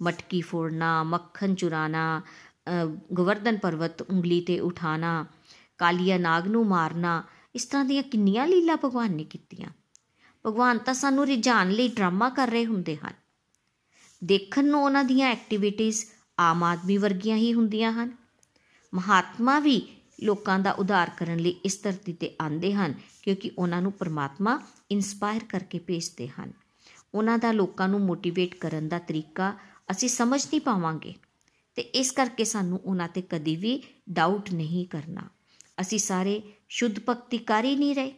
ਮਟਕੀ 0.00 0.40
ਫੋੜਨਾ, 0.40 1.02
ਮੱਖਣ 1.02 1.54
ਚੁਰਾਣਾ 1.54 2.22
ਗਵਰਧਨ 3.18 3.56
ਪਰਵਤ 3.56 4.02
ਉਂਗਲੀ 4.02 4.40
ਤੇ 4.40 4.58
ਉਠਾਣਾ, 4.60 5.26
ਕਾਲੀਆ 5.78 6.18
ਨਾਗ 6.18 6.46
ਨੂੰ 6.46 6.66
ਮਾਰਨਾ, 6.66 7.22
ਇਸ 7.54 7.64
ਤਰ੍ਹਾਂ 7.64 7.84
ਦੀਆਂ 7.84 8.02
ਕਿੰਨੀਆਂ 8.02 8.46
ਲੀਲਾ 8.46 8.76
ਭਗਵਾਨ 8.84 9.12
ਨੇ 9.12 9.24
ਕੀਤੀਆਂ। 9.24 9.70
ਭਗਵਾਨ 10.46 10.78
ਤਾਂ 10.78 10.94
ਸਾਨੂੰ 10.94 11.26
ਰਿਝਾਨ 11.26 11.70
ਲਈ 11.70 11.88
ਡਰਾਮਾ 11.88 12.28
ਕਰ 12.28 12.48
ਰਹੇ 12.48 12.66
ਹੁੰਦੇ 12.66 12.96
ਹਨ। 12.96 13.12
ਦੇਖਣ 14.24 14.64
ਨੂੰ 14.64 14.82
ਉਹਨਾਂ 14.84 15.04
ਦੀਆਂ 15.04 15.28
ਐਕਟੀਵਿਟੀਆਂ 15.28 15.92
ਆਮ 16.38 16.64
ਆਦਮੀ 16.64 16.96
ਵਰਗੀਆਂ 16.96 17.36
ਹੀ 17.36 17.52
ਹੁੰਦੀਆਂ 17.54 17.92
ਹਨ। 17.92 18.16
ਮਹਾਤਮਾ 18.92 19.58
ਵੀ 19.60 19.80
ਲੋਕਾਂ 20.22 20.58
ਦਾ 20.58 20.72
ਉਧਾਰ 20.72 21.10
ਕਰਨ 21.16 21.38
ਲਈ 21.38 21.50
ਇਸ 21.50 21.82
ਧਰਤੀ 21.82 22.12
ਤੇ 22.12 22.36
ਆਉਂਦੇ 22.40 22.74
ਹਨ, 22.74 22.94
ਕਿਉਂਕਿ 23.22 23.50
ਉਹਨਾਂ 23.58 23.82
ਨੂੰ 23.82 23.92
ਪਰਮਾਤਮਾ 23.92 24.60
ਇਨਸਪਾਇਰ 24.90 25.44
ਕਰਕੇ 25.44 25.78
ਭੇਜਦੇ 25.78 26.28
ਹਨ। 26.28 26.52
ਉਹਨਾਂ 27.14 27.38
ਦਾ 27.38 27.52
ਲੋਕਾਂ 27.52 27.88
ਨੂੰ 27.88 28.00
ਮੋਟੀਵੇਟ 28.00 28.54
ਕਰਨ 28.54 28.88
ਦਾ 28.88 28.98
ਤਰੀਕਾ 28.98 29.54
ਅਸੀਂ 29.90 30.08
ਸਮਝ 30.08 30.46
ਨਹੀਂ 30.46 30.60
ਪਾਵਾਂਗੇ। 30.60 31.14
ਤੇ 31.74 31.82
ਇਸ 31.82 32.10
ਕਰਕੇ 32.10 32.44
ਸਾਨੂੰ 32.44 32.80
ਉਹਨਾਂ 32.84 33.08
ਤੇ 33.08 33.22
ਕਦੀ 33.22 33.56
ਵੀ 33.56 33.82
ਡਾਊਟ 34.10 34.52
ਨਹੀਂ 34.52 34.86
ਕਰਨਾ। 34.86 35.22
ਅਸੀਂ 35.80 35.98
ਸਾਰੇ 35.98 36.42
ਸ਼ੁੱਧ 36.68 36.98
ਭਗਤੀ 37.08 37.38
ਕਰ 37.38 37.64
ਹੀ 37.64 37.76
ਨਹੀਂ 37.76 37.94
ਰਹੇ। 37.94 38.12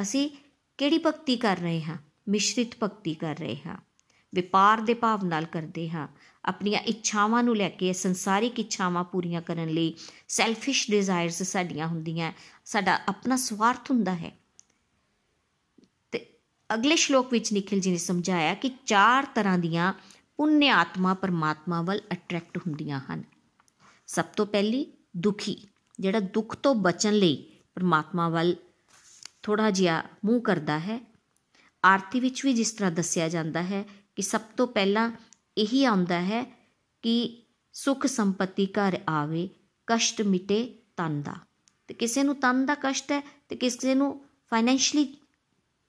ਅਸੀਂ 0.00 0.30
ਕਿਹੜੀ 0.78 0.98
ਭਗਤੀ 0.98 1.36
ਕਰ 1.36 1.56
ਰਹੇ 1.56 1.82
ਹਾਂ? 1.82 1.96
ਮਿਸ਼ਰਿਤ 2.28 2.68
ਭਗਤੀ 2.82 3.14
ਕਰ 3.14 3.36
ਰਹੇ 3.36 3.56
ਹਾਂ। 3.66 3.76
ਵਪਾਰ 4.34 4.80
ਦੇ 4.80 4.94
ਭਾਵ 4.94 5.24
ਨਾਲ 5.24 5.44
ਕਰਦੇ 5.44 5.90
ਹਾਂ। 5.90 6.08
ਆਪਣੀਆਂ 6.48 6.80
ਇੱਛਾਵਾਂ 6.80 7.42
ਨੂੰ 7.42 7.56
ਲੈ 7.56 7.68
ਕੇ, 7.68 7.92
ਸੰਸਾਰਿਕ 7.92 8.58
ਇੱਛਾਵਾਂ 8.58 9.04
ਪੂਰੀਆਂ 9.04 9.42
ਕਰਨ 9.42 9.68
ਲਈ 9.68 9.94
ਸੈਲਫਿਸ਼ 10.28 10.90
ਡਿਜ਼ਾਇਰਸ 10.90 11.42
ਸਾਡੀਆਂ 11.42 11.86
ਹੁੰਦੀਆਂ। 11.86 12.32
ਸਾਡਾ 12.64 13.00
ਆਪਣਾ 13.08 13.36
ਸਵਾਰਥ 13.36 13.90
ਹੁੰਦਾ 13.90 14.14
ਹੈ। 14.14 14.38
ਤੇ 16.12 16.26
ਅਗਲੇ 16.74 16.96
ਸ਼ਲੋਕ 16.96 17.32
ਵਿੱਚ 17.32 17.52
ਨikhil 17.52 17.78
ji 17.78 17.90
ਨੇ 17.90 17.96
ਸਮਝਾਇਆ 17.96 18.54
ਕਿ 18.54 18.70
ਚਾਰ 18.86 19.26
ਤਰ੍ਹਾਂ 19.34 19.58
ਦੀਆਂ 19.58 19.92
ਪੁੰਨ 20.36 20.62
ਆਤਮਾ 20.64 21.14
ਪਰਮਾਤਮਾ 21.14 21.82
ਵੱਲ 21.82 22.00
ਅਟਰੈਕਟ 22.12 22.58
ਹੁੰਦੀਆਂ 22.58 23.00
ਹਨ। 23.00 23.24
ਸਭ 24.06 24.24
ਤੋਂ 24.24 24.46
ਪਹਿਲੀ 24.46 24.92
ਦੁਖੀ, 25.16 25.68
ਜਿਹੜਾ 26.00 26.20
ਦੁੱਖ 26.20 26.56
ਤੋਂ 26.56 26.74
ਬਚਣ 26.74 27.12
ਲਈ 27.12 27.46
ਪਰਮਾਤਮਾ 27.74 28.28
ਵੱਲ 28.28 28.56
ਥੋੜਾ 29.42 29.70
ਜਿਹਾ 29.70 30.02
ਮੂੰਹ 30.24 30.40
ਕਰਦਾ 30.40 30.78
ਹੈ। 30.78 31.00
ਆਰਤੀ 31.84 32.20
ਵਿੱਚ 32.20 32.44
ਵੀ 32.44 32.52
ਜਿਸ 32.52 32.72
ਤਰ੍ਹਾਂ 32.72 32.90
ਦੱਸਿਆ 32.90 33.28
ਜਾਂਦਾ 33.28 33.62
ਹੈ 33.62 33.84
ਕਿ 34.16 34.22
ਸਭ 34.22 34.40
ਤੋਂ 34.40 34.66
ਪਹਿਲਾਂ 34.66 35.10
ਇਹੀ 35.58 35.84
ਆਉਂਦਾ 35.84 36.20
ਹੈ 36.20 36.42
ਕਿ 37.02 37.42
ਸੁਖ 37.72 38.06
ਸੰਪਤੀ 38.06 38.66
ਘਰ 38.66 38.98
ਆਵੇ, 39.08 39.48
ਕਸ਼ਟ 39.86 40.22
ਮਿਟੇ 40.22 40.78
ਤਨ 40.96 41.22
ਦਾ। 41.22 41.34
ਤੇ 41.88 41.94
ਕਿਸੇ 41.94 42.22
ਨੂੰ 42.22 42.34
ਤਨ 42.34 42.66
ਦਾ 42.66 42.74
ਕਸ਼ਟ 42.74 43.12
ਹੈ 43.12 43.20
ਤੇ 43.48 43.56
ਕਿਸੇ 43.56 43.94
ਨੂੰ 43.94 44.24
ਫਾਈਨੈਂਸ਼ਲੀ 44.50 45.04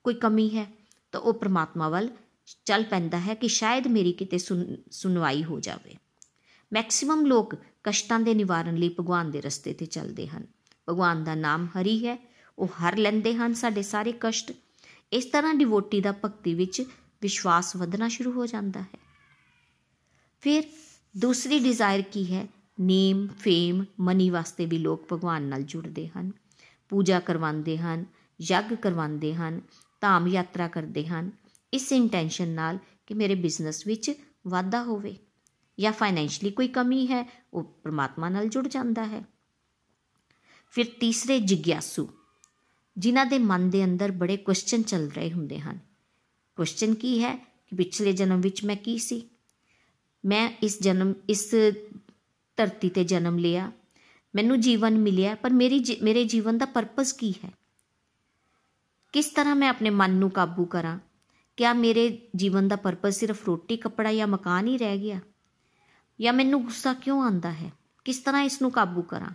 ਕੋਈ 0.03 0.13
ਕਮੀ 0.13 0.49
ਹੈ, 0.57 0.65
ਤਾਂ 1.11 1.21
ਉਹ 1.21 1.33
ਪ੍ਰਮਾਤਮਾ 1.33 1.89
ਵੱਲ 1.89 2.09
ਚੱਲ 2.65 2.83
ਪੈਂਦਾ 2.83 3.19
ਹੈ 3.19 3.33
ਕਿ 3.33 3.47
ਸ਼ਾਇਦ 3.47 3.87
ਮੇਰੀ 3.87 4.11
ਕਿਤੇ 4.11 4.37
ਸੁਣਵਾਈ 4.91 5.43
ਹੋ 5.43 5.59
ਜਾਵੇ। 5.59 5.95
ਮੈਕਸਿਮਮ 6.73 7.25
ਲੋਕ 7.25 7.55
ਕਸ਼ਟਾਂ 7.83 8.19
ਦੇ 8.19 8.33
ਨਿਵਾਰਨ 8.33 8.75
ਲਈ 8.75 8.89
ਭਗਵਾਨ 8.89 9.31
ਦੇ 9.31 9.41
ਰਸਤੇ 9.41 9.73
ਤੇ 9.73 9.85
ਚੱਲਦੇ 9.85 10.27
ਹਨ। 10.27 10.47
ਭਗਵਾਨ 10.89 11.23
ਦਾ 11.23 11.35
ਨਾਮ 11.35 11.65
ਹਰੀ 11.65 12.07
ਹੈ, 12.07 12.17
ਉਹ 12.59 12.67
ਹਰ 12.67 12.97
ਲੈਂਦੇ 12.97 13.33
ਹਨ 13.35 13.53
ਸਾਡੇ 13.53 13.81
ਸਾਰੇ 13.81 14.13
ਕਸ਼ਟ। 14.19 14.51
ਇਸ 15.13 15.25
ਤਰ੍ਹਾਂ 15.25 15.53
ਡਿਵੋਟੀ 15.53 16.01
ਦਾ 16.01 16.11
ਭਗਤੀ 16.11 16.53
ਵਿੱਚ 16.53 16.81
ਵਿਸ਼ਵਾਸ 17.21 17.75
ਵਧਣਾ 17.75 18.07
ਸ਼ੁਰੂ 18.07 18.31
ਹੋ 18.31 18.45
ਜਾਂਦਾ 18.45 18.81
ਹੈ। 18.81 19.08
ਫਿਰ 20.41 20.63
ਦੂਸਰੀ 21.17 21.59
ਡਿਜ਼ਾਇਰ 21.59 22.01
ਕੀ 22.01 22.33
ਹੈ? 22.33 22.47
ਨੇਮ, 22.79 23.27
ਫੇਮ 23.27 23.85
ਮਨੀ 23.99 24.29
ਵਾਸਤੇ 24.29 24.65
ਵੀ 24.65 24.77
ਲੋਕ 24.77 25.13
ਭਗਵਾਨ 25.13 25.43
ਨਾਲ 25.43 25.63
ਜੁੜਦੇ 25.63 26.07
ਹਨ। 26.07 26.31
ਪੂਜਾ 26.89 27.19
ਕਰਵਾਉਂਦੇ 27.19 27.77
ਹਨ, 27.77 28.05
ਯੱਗ 28.41 28.73
ਕਰਵਾਉਂਦੇ 28.73 29.33
ਹਨ, 29.33 29.61
ਧਾਮ 30.01 30.27
ਯਾਤਰਾ 30.27 30.67
ਕਰਦੇ 30.67 31.07
ਹਨ। 31.07 31.31
ਇਸ 31.73 31.91
ਇੰਟੈਂਸ਼ਨ 31.91 32.47
ਨਾਲ 32.47 32.79
ਕਿ 33.05 33.13
ਮੇਰੇ 33.13 33.35
ਬਿਜ਼ਨਸ 33.35 33.87
ਵਿੱਚ 33.87 34.11
ਵਾਧਾ 34.47 34.83
ਹੋਵੇ 34.83 35.15
ਜਾਂ 35.79 35.91
ਫਾਈਨੈਂਸ਼ਲੀ 35.91 36.51
ਕੋਈ 36.51 36.67
ਕਮੀ 36.67 37.07
ਹੈ, 37.07 37.41
ਉਹ 37.53 37.63
ਪ੍ਰਮਾਤਮਾ 37.63 38.29
ਨਾਲ 38.29 38.47
ਜੁੜ 38.47 38.67
ਜਾਂਦਾ 38.67 39.05
ਹੈ। 39.05 39.23
ਫਿਰ 40.71 40.85
ਤੀਸਰੇ 40.99 41.39
ਜਿਗਿਆਸੂ, 41.39 42.09
ਜਿਨ੍ਹਾਂ 42.97 43.25
ਦੇ 43.25 43.37
ਮਨ 43.37 43.69
ਦੇ 43.69 43.83
ਅੰਦਰ 43.83 44.11
ਬੜੇ 44.11 44.37
ਕੁਐਸਚਨ 44.37 44.81
ਚੱਲ 44.81 45.09
ਰਹੇ 45.09 45.31
ਹੁੰਦੇ 45.31 45.59
ਹਨ। 45.59 45.79
ਕੁਐਸਚਨ 46.55 46.93
ਕੀ 46.93 47.23
ਹੈ 47.23 47.35
ਕਿ 47.35 47.75
ਪਿਛਲੇ 47.75 48.13
ਜਨਮ 48.13 48.41
ਵਿੱਚ 48.41 48.65
ਮੈਂ 48.65 48.75
ਕੀ 48.75 48.97
ਸੀ? 48.97 49.29
ਮੈਂ 50.25 50.51
ਇਸ 50.63 50.81
ਜਨਮ, 50.81 51.13
ਇਸ 51.29 51.55
ਧਰਤੀ 52.57 52.89
ਤੇ 52.89 53.03
ਜਨਮ 53.03 53.37
ਲਿਆ। 53.37 53.71
ਮੈਨੂੰ 54.35 54.59
ਜੀਵਨ 54.59 54.97
ਮਿਲਿਆ, 54.97 55.35
ਪਰ 55.35 55.53
ਮੇਰੀ 55.53 55.85
ਮੇਰੇ 56.01 56.25
ਜੀਵਨ 56.25 56.57
ਦਾ 56.57 56.65
ਪਰਪਸ 56.65 57.13
ਕੀ 57.13 57.33
ਹੈ? 57.45 57.51
ਕਿਸ 59.13 59.25
ਤਰ੍ਹਾਂ 59.25 59.55
ਮੈਂ 59.55 59.69
ਆਪਣੇ 59.69 59.89
ਮਨ 59.89 60.11
ਨੂੰ 60.11 60.31
ਕਾਬੂ 60.31 60.65
ਕਰਾਂ? 60.65 60.99
ਕਿਆ 61.57 61.73
ਮੇਰੇ 61.73 62.21
ਜੀਵਨ 62.35 62.67
ਦਾ 62.67 62.75
ਪਰਪਸ 62.75 63.15
ਸਿਰਫ 63.15 63.45
ਰੋਟੀ, 63.47 63.77
ਕੱਪੜਾ 63.77 64.13
ਜਾਂ 64.13 64.27
ਮਕਾਨ 64.27 64.67
ਹੀ 64.67 64.77
ਰਹਿ 64.77 64.97
ਗਿਆ? 64.97 65.19
ਜਾਂ 66.21 66.33
ਮੈਨੂੰ 66.33 66.63
ਗੁੱਸਾ 66.63 66.93
ਕਿਉਂ 66.93 67.23
ਆਉਂਦਾ 67.23 67.51
ਹੈ? 67.51 67.71
ਕਿਸ 68.05 68.17
ਤਰ੍ਹਾਂ 68.17 68.43
ਇਸ 68.43 68.61
ਨੂੰ 68.61 68.71
ਕਾਬੂ 68.71 69.01
ਕਰਾਂ? 69.01 69.29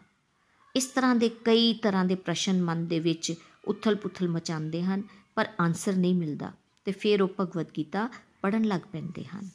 ਇਸ 0.77 0.87
ਤਰ੍ਹਾਂ 0.87 1.14
ਦੇ 1.14 1.29
ਕਈ 1.29 1.75
ਤਰ੍ਹਾਂ 1.75 2.05
ਦੇ 2.05 2.14
ਪ੍ਰਸ਼ਨ 2.14 2.62
ਮਨ 2.62 2.87
ਦੇ 2.87 3.01
ਵਿੱਚ 3.01 3.35
ਉਥਲ-ਪੁਥਲ 3.64 4.29
ਮਚਾਉਂਦੇ 4.29 4.83
ਹਨ, 4.83 5.03
ਪਰ 5.35 5.49
ਆਨਸਰ 5.61 5.97
ਨਹੀਂ 5.97 6.14
ਮਿਲਦਾ। 6.14 6.53
ਤੇ 6.85 6.92
ਫਿਰ 6.92 7.23
ਉਹ 7.23 7.29
ਭਗਵਦ 7.40 7.66
ਗੀਤਾ 7.77 8.09
ਪੜਨ 8.42 8.64
ਲੱਗ 8.64 8.81
ਪੈਂਦੇ 8.92 9.25
ਹਨ। 9.25 9.51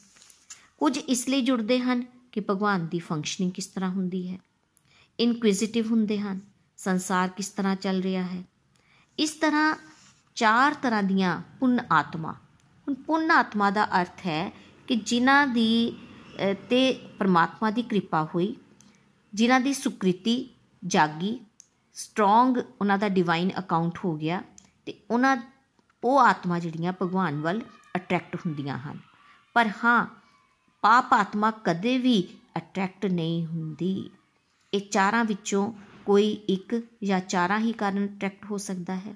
ਕੁਝ 0.80 0.98
ਇਸ 0.98 1.28
ਲਈ 1.30 1.42
ਜੁੜਦੇ 1.42 1.80
ਹਨ 1.80 2.04
ਕਿ 2.32 2.42
ਭਗਵਾਨ 2.50 2.88
ਦੀ 2.88 3.00
ਫੰਕਸ਼ਨਿੰਗ 3.00 3.52
ਕਿਸ 3.52 3.68
ਤਰ੍ਹਾਂ 3.68 3.90
ਹੁੰਦੀ 3.90 4.28
ਹੈ। 4.30 4.38
ਇਨਕੁਇਜ਼ਿਟਿਵ 5.20 5.88
ਹੁੰਦੇ 5.88 6.20
ਹਨ, 6.20 6.40
ਸੰਸਾਰ 6.78 7.30
ਕਿਸ 7.30 7.50
ਤਰ੍ਹਾਂ 7.50 7.76
ਚੱਲ 7.76 8.02
ਰਿਹਾ 8.02 8.24
ਹੈ। 8.24 8.44
ਇਸ 9.18 9.32
ਤਰ੍ਹਾਂ 9.32 9.76
ਚਾਰ 10.36 10.74
ਤਰ੍ਹਾਂ 10.74 11.04
ਦੀਆਂ 11.04 11.42
ਪੁੰਨ 11.60 11.80
ਆਤਮਾ। 11.92 12.32
ਹੁਣ 12.32 12.94
ਪੁੰਨ 12.94 13.32
ਆਤਮਾ 13.32 13.70
ਦਾ 13.70 13.86
ਅਰਥ 14.02 14.26
ਹੈ 14.26 14.52
ਕਿ 14.88 14.96
ਜਿਨ੍ਹਾਂ 14.96 15.46
ਦੀ 15.48 15.98
ਤੇ 16.70 16.82
ਪਰਮਾਤਮਾ 17.20 17.72
ਦੀ 17.72 17.82
ਕਿਰਪਾ 17.82 18.24
ਹੋਈ, 18.36 18.56
ਜਿਨ੍ਹਾਂ 19.34 19.60
ਦੀ 19.60 19.74
ਸੁਕ੍ਰਿਤੀ 19.74 20.36
ਜਾਗੀ 20.84 21.40
ਸਟਰੋਂਗ 21.96 22.58
ਉਹਨਾਂ 22.82 22.98
ਦਾ 22.98 23.10
ਡਿਵਾਈਨ 23.10 23.52
ਅਕਾਊਂਟ 23.60 24.00
ਹੋ 24.06 24.16
ਗਿਆ 24.16 24.42
ਤੇ 24.86 24.94
ਉਹਨਾਂ, 25.12 25.36
ਉਹ 26.04 26.20
ਆਤਮਾ 26.20 26.60
ਜਿਹੜੀਆਂ 26.60 26.94
ਭਗਵਾਨ 27.02 27.42
ਵੱਲ 27.42 27.62
ਅਟਰੈਕਟ 27.96 28.36
ਹੁੰਦੀਆਂ 28.36 28.78
ਹਨ। 28.78 28.98
ਪਰ 29.54 29.70
ਹਾਂ 29.84 30.06
ਪਾਪ 30.82 31.14
ਆਤਮਾ 31.14 31.52
ਕਦੇ 31.52 31.98
ਵੀ 31.98 32.28
ਅਟਰੈਕਟ 32.58 33.06
ਨਹੀਂ 33.06 33.46
ਹੁੰਦੀ। 33.46 34.10
ਇਹ 34.74 34.82
ਚਾਰਾਂ 34.82 35.26
ਵਿੱਚੋਂ 35.26 35.74
ਕੋਈ 36.06 36.32
ਇੱਕ 36.32 36.82
ਜਾਂ 37.04 37.20
ਚਾਰਾਂ 37.20 37.60
ਹੀ 37.60 37.72
ਕਾਰਨ 37.72 38.06
ਅਟਰੈਕਟ 38.06 38.46
ਹੋ 38.46 38.58
ਸਕਦਾ 38.58 38.96
ਹੈ। 38.96 39.16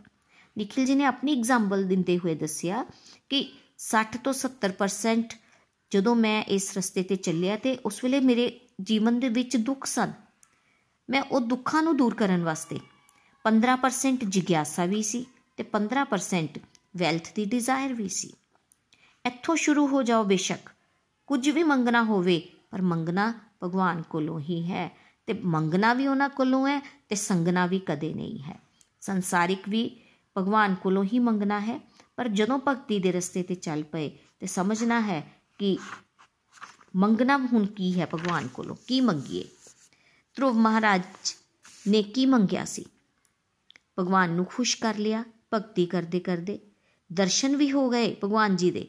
ਨikhil 0.57 0.89
ji 0.89 0.95
ਨੇ 0.95 1.03
ਆਪਣੀ 1.03 1.39
ਐਗਜ਼ਾਮਪਲ 1.39 1.83
ਦਿੰਦੇ 1.83 2.17
ਹੋਏ 2.17 2.35
ਦੱਸਿਆ 2.35 2.85
ਕਿ 3.29 3.57
60 3.77 4.17
ਤੋਂ 4.23 4.33
70% 4.33 5.37
ਜਦੋਂ 5.91 6.15
ਮੈਂ 6.15 6.43
ਇਸ 6.43 6.77
ਰਸਤੇ 6.77 7.03
ਤੇ 7.03 7.15
ਚੱਲਿਆ 7.15 7.57
ਤੇ 7.57 7.77
ਉਸ 7.85 8.03
ਵੇਲੇ 8.03 8.19
ਮੇਰੇ 8.19 8.59
ਜੀਵਨ 8.81 9.19
ਦੇ 9.19 9.29
ਵਿੱਚ 9.29 9.57
ਦੁੱਖ 9.57 9.85
ਸਨ। 9.85 10.13
ਮੈਂ 11.09 11.21
ਉਹ 11.21 11.41
ਦੁੱਖਾਂ 11.41 11.83
ਨੂੰ 11.83 11.97
ਦੂਰ 11.97 12.13
ਕਰਨ 12.13 12.43
ਵਾਸਤੇ 12.43 12.79
15% 13.43 14.25
ਜਿਗਿਆਸਾ 14.25 14.85
ਵੀ 14.85 15.03
ਸੀ 15.03 15.25
ਤੇ 15.57 15.63
15% 15.63 16.61
ਵੈਲਥ 16.97 17.33
ਦੀ 17.35 17.45
ਡਿਜ਼ਾਇਰ 17.45 17.93
ਵੀ 17.93 18.09
ਸੀ। 18.09 18.33
ਇੱਥੋਂ 19.25 19.55
ਸ਼ੁਰੂ 19.55 19.87
ਹੋ 19.87 20.03
ਜਾਓ 20.03 20.23
ਬੇਸ਼ੱਕ। 20.23 20.72
ਕੁਝ 21.29 21.49
ਵੀ 21.49 21.63
ਮੰਗਣਾ 21.63 22.03
ਹੋਵੇ, 22.03 22.41
ਪਰ 22.71 22.81
ਮੰਗਣਾ 22.81 23.33
ਭਗਵਾਨ 23.63 24.01
ਕੋਲੋਂ 24.01 24.39
ਹੀ 24.39 24.63
ਹੈ 24.71 24.89
ਤੇ 25.27 25.33
ਮੰਗਣਾ 25.33 25.93
ਵੀ 25.93 26.07
ਉਹਨਾਂ 26.07 26.29
ਕੋਲੋਂ 26.29 26.67
ਹੈ 26.67 26.79
ਤੇ 27.09 27.15
ਸੰਗਣਾ 27.15 27.65
ਵੀ 27.65 27.79
ਕਦੇ 27.79 28.13
ਨਹੀਂ 28.13 28.39
ਹੈ। 28.43 28.59
ਸੰਸਾਰਿਕ 29.01 29.69
ਵੀ 29.69 29.89
ਭਗਵਾਨ 30.35 30.75
ਕੋਲੋਂ 30.75 31.03
ਹੀ 31.03 31.19
ਮੰਗਣਾ 31.19 31.59
ਹੈ, 31.59 31.79
ਪਰ 32.15 32.27
ਜਦੋਂ 32.29 32.59
ਭਗਤੀ 32.67 32.99
ਦੇ 32.99 33.11
ਰਸਤੇ 33.11 33.43
ਤੇ 33.43 33.55
ਚੱਲ 33.55 33.83
ਪਏ 33.83 34.09
ਤੇ 34.39 34.47
ਸਮਝਣਾ 34.47 34.99
ਹੈ 35.01 35.21
ਕਿ 35.59 35.77
ਮੰਗਣਾ 36.95 37.37
ਹੁਣ 37.37 37.65
ਕੀ 37.67 37.99
ਹੈ 37.99 38.07
ਭਗਵਾਨ 38.13 38.47
ਕੋਲੋਂ, 38.47 38.75
ਕੀ 38.87 38.99
ਮੰਗੀਏ? 39.01 39.43
ਧਰੁਵ 40.37 40.57
ਮਹਾਰਾਜ 40.57 41.01
ਨੇ 41.87 42.01
ਕੀ 42.03 42.25
ਮੰਗਿਆ 42.25 42.65
ਸੀ? 42.65 42.85
ਭਗਵਾਨ 43.99 44.29
ਨੂੰ 44.29 44.45
ਖੁਸ਼ 44.45 44.77
ਕਰ 44.77 44.97
ਲਿਆ, 44.97 45.23
ਭਗਤੀ 45.53 45.85
ਕਰਦੇ 45.85 46.19
ਕਰਦੇ 46.19 46.59
ਦਰਸ਼ਨ 47.09 47.55
ਵੀ 47.55 47.71
ਹੋ 47.71 47.89
ਗਏ 47.89 48.15
ਭਗਵਾਨ 48.23 48.55
ਜੀ 48.55 48.71
ਦੇ, 48.71 48.87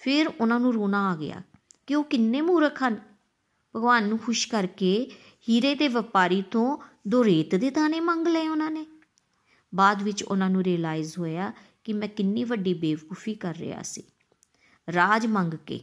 ਫਿਰ 0.00 0.28
ਉਹਨਾਂ 0.30 0.60
ਨੂੰ 0.60 0.72
ਰੋਣਾ 0.74 1.10
ਆ 1.10 1.16
ਗਿਆ। 1.16 1.42
ਕਿ 1.86 1.94
ਉਹ 1.94 2.04
ਕਿੰਨੇ 2.04 2.40
ਮੂਰਖ 2.40 2.82
ਹਨ? 2.82 2.94
ਭਗਵਾਨ 3.76 4.08
ਨੂੰ 4.08 4.18
ਖੁਸ਼ 4.18 4.48
ਕਰਕੇ 4.48 5.10
ਹੀਰੇ 5.48 5.74
ਦੇ 5.74 5.88
ਵਪਾਰੀ 5.88 6.42
ਤੋਂ 6.42 6.78
ਦੋ 7.08 7.24
ਰੇਤ 7.24 7.54
ਦੇ 7.54 7.70
ਦਾਣੇ 7.70 8.00
ਮੰਗ 8.00 8.26
ਲਏ 8.26 8.48
ਉਹਨਾਂ 8.48 8.70
ਨੇ। 8.70 8.86
ਬਾਅਦ 9.74 10.02
ਵਿੱਚ 10.02 10.22
ਉਹਨਾਂ 10.22 10.50
ਨੂੰ 10.50 10.62
ਰਿਅਲਾਈਜ਼ 10.62 11.18
ਹੋਇਆ 11.18 11.52
ਕਿ 11.84 11.92
ਮੈਂ 11.92 12.08
ਕਿੰਨੀ 12.08 12.44
ਵੱਡੀ 12.44 12.74
ਬੇਵਕੂਫੀ 12.74 13.34
ਕਰ 13.34 13.56
ਰਿਹਾ 13.56 13.82
ਸੀ। 13.82 14.02
ਰਾਜ 14.94 15.26
ਮੰਗ 15.26 15.54
ਕੇ। 15.54 15.80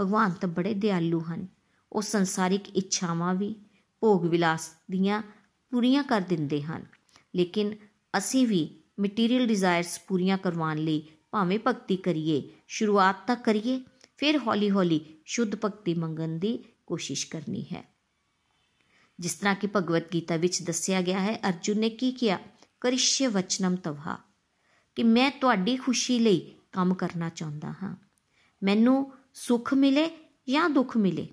ਭਗਵਾਨ 0.00 0.30
ਤਾਂ 0.30 0.48
ਬੜੇ 0.48 0.74
ਦਿਆਲੂ 0.74 1.20
ਹਨ। 1.20 1.46
ਉਹ 1.92 2.02
ਸੰਸਾਰਿਕ 2.02 2.76
ਇੱਛਾਵਾਂ 2.76 3.34
ਵੀ, 3.34 3.54
ਭੋਗ 4.00 4.26
ਵਿਲਾਸ 4.26 4.70
ਦੀਆਂ 4.90 5.22
ਪੂਰੀਆਂ 5.70 6.02
ਕਰ 6.02 6.20
ਦਿੰਦੇ 6.20 6.62
ਹਨ। 6.62 6.86
ਲੇਕਿਨ 7.36 7.76
ਅਸੀਂ 8.18 8.46
ਵੀ 8.46 8.80
ਮਟੀਰੀਅਲ 9.00 9.46
ਡਿਜ਼ਾਇਰਸ 9.46 10.00
ਪੂਰੀਆਂ 10.06 10.38
ਕਰਵਾਉਣ 10.38 10.78
ਲਈ 10.78 11.02
ਭਾਵੇਂ 11.30 11.58
ਭਗਤੀ 11.66 11.96
ਕਰੀਏ, 11.96 12.50
ਸ਼ੁਰੂਆਤ 12.68 13.26
ਤਾਂ 13.26 13.36
ਕਰੀਏ। 13.36 13.80
ਫਿਰ 14.18 14.38
ਹੌਲੀ-ਹੌਲੀ 14.38 15.00
ਸ਼ੁੱਧ 15.24 15.54
ਭਗਤੀ 15.54 15.94
ਮੰਗਣ 15.94 16.28
ਦੀ 16.28 16.64
ਕੋਸ਼ਿਸ਼ 16.86 17.26
ਕਰਨੀ 17.26 17.62
ਹੈ। 17.62 17.94
ਜਿਸ 19.20 19.34
ਤਰ੍ਹਾਂ 19.34 19.54
ਕਿ 19.54 19.68
ਭਗਵਤ 19.76 20.12
ਗੀਤਾ 20.12 20.36
ਵਿੱਚ 20.36 20.62
ਦੱਸਿਆ 20.62 21.02
ਗਿਆ 21.02 21.20
ਹੈ, 21.20 21.40
ਅਰਜੁਨ 21.48 21.78
ਨੇ 21.78 21.90
ਕੀ 21.90 22.12
ਕੀਤਾ 22.12 22.38
ਕਰਿਸ਼ਯ 22.80 23.26
ਵਚਨਮ 23.26 23.76
ਤਵਹਾ। 23.76 24.18
ਕਿ 24.94 25.02
ਮੈਂ 25.02 25.30
ਤੁਹਾਡੀ 25.30 25.76
ਖੁਸ਼ੀ 25.76 26.18
ਲਈ 26.18 26.54
ਕੰਮ 26.72 26.94
ਕਰਨਾ 26.94 27.28
ਚਾਹੁੰਦਾ 27.28 27.70
ਹਾਂ। 27.70 27.96
ਮੈਨੂੰ 28.62 29.12
ਸੁੱਖ 29.34 29.74
ਮਿਲੇ 29.74 30.10
ਜਾਂ 30.48 30.70
ਦੁੱਖ 30.70 30.96
ਮਿਲੇ? 30.96 31.28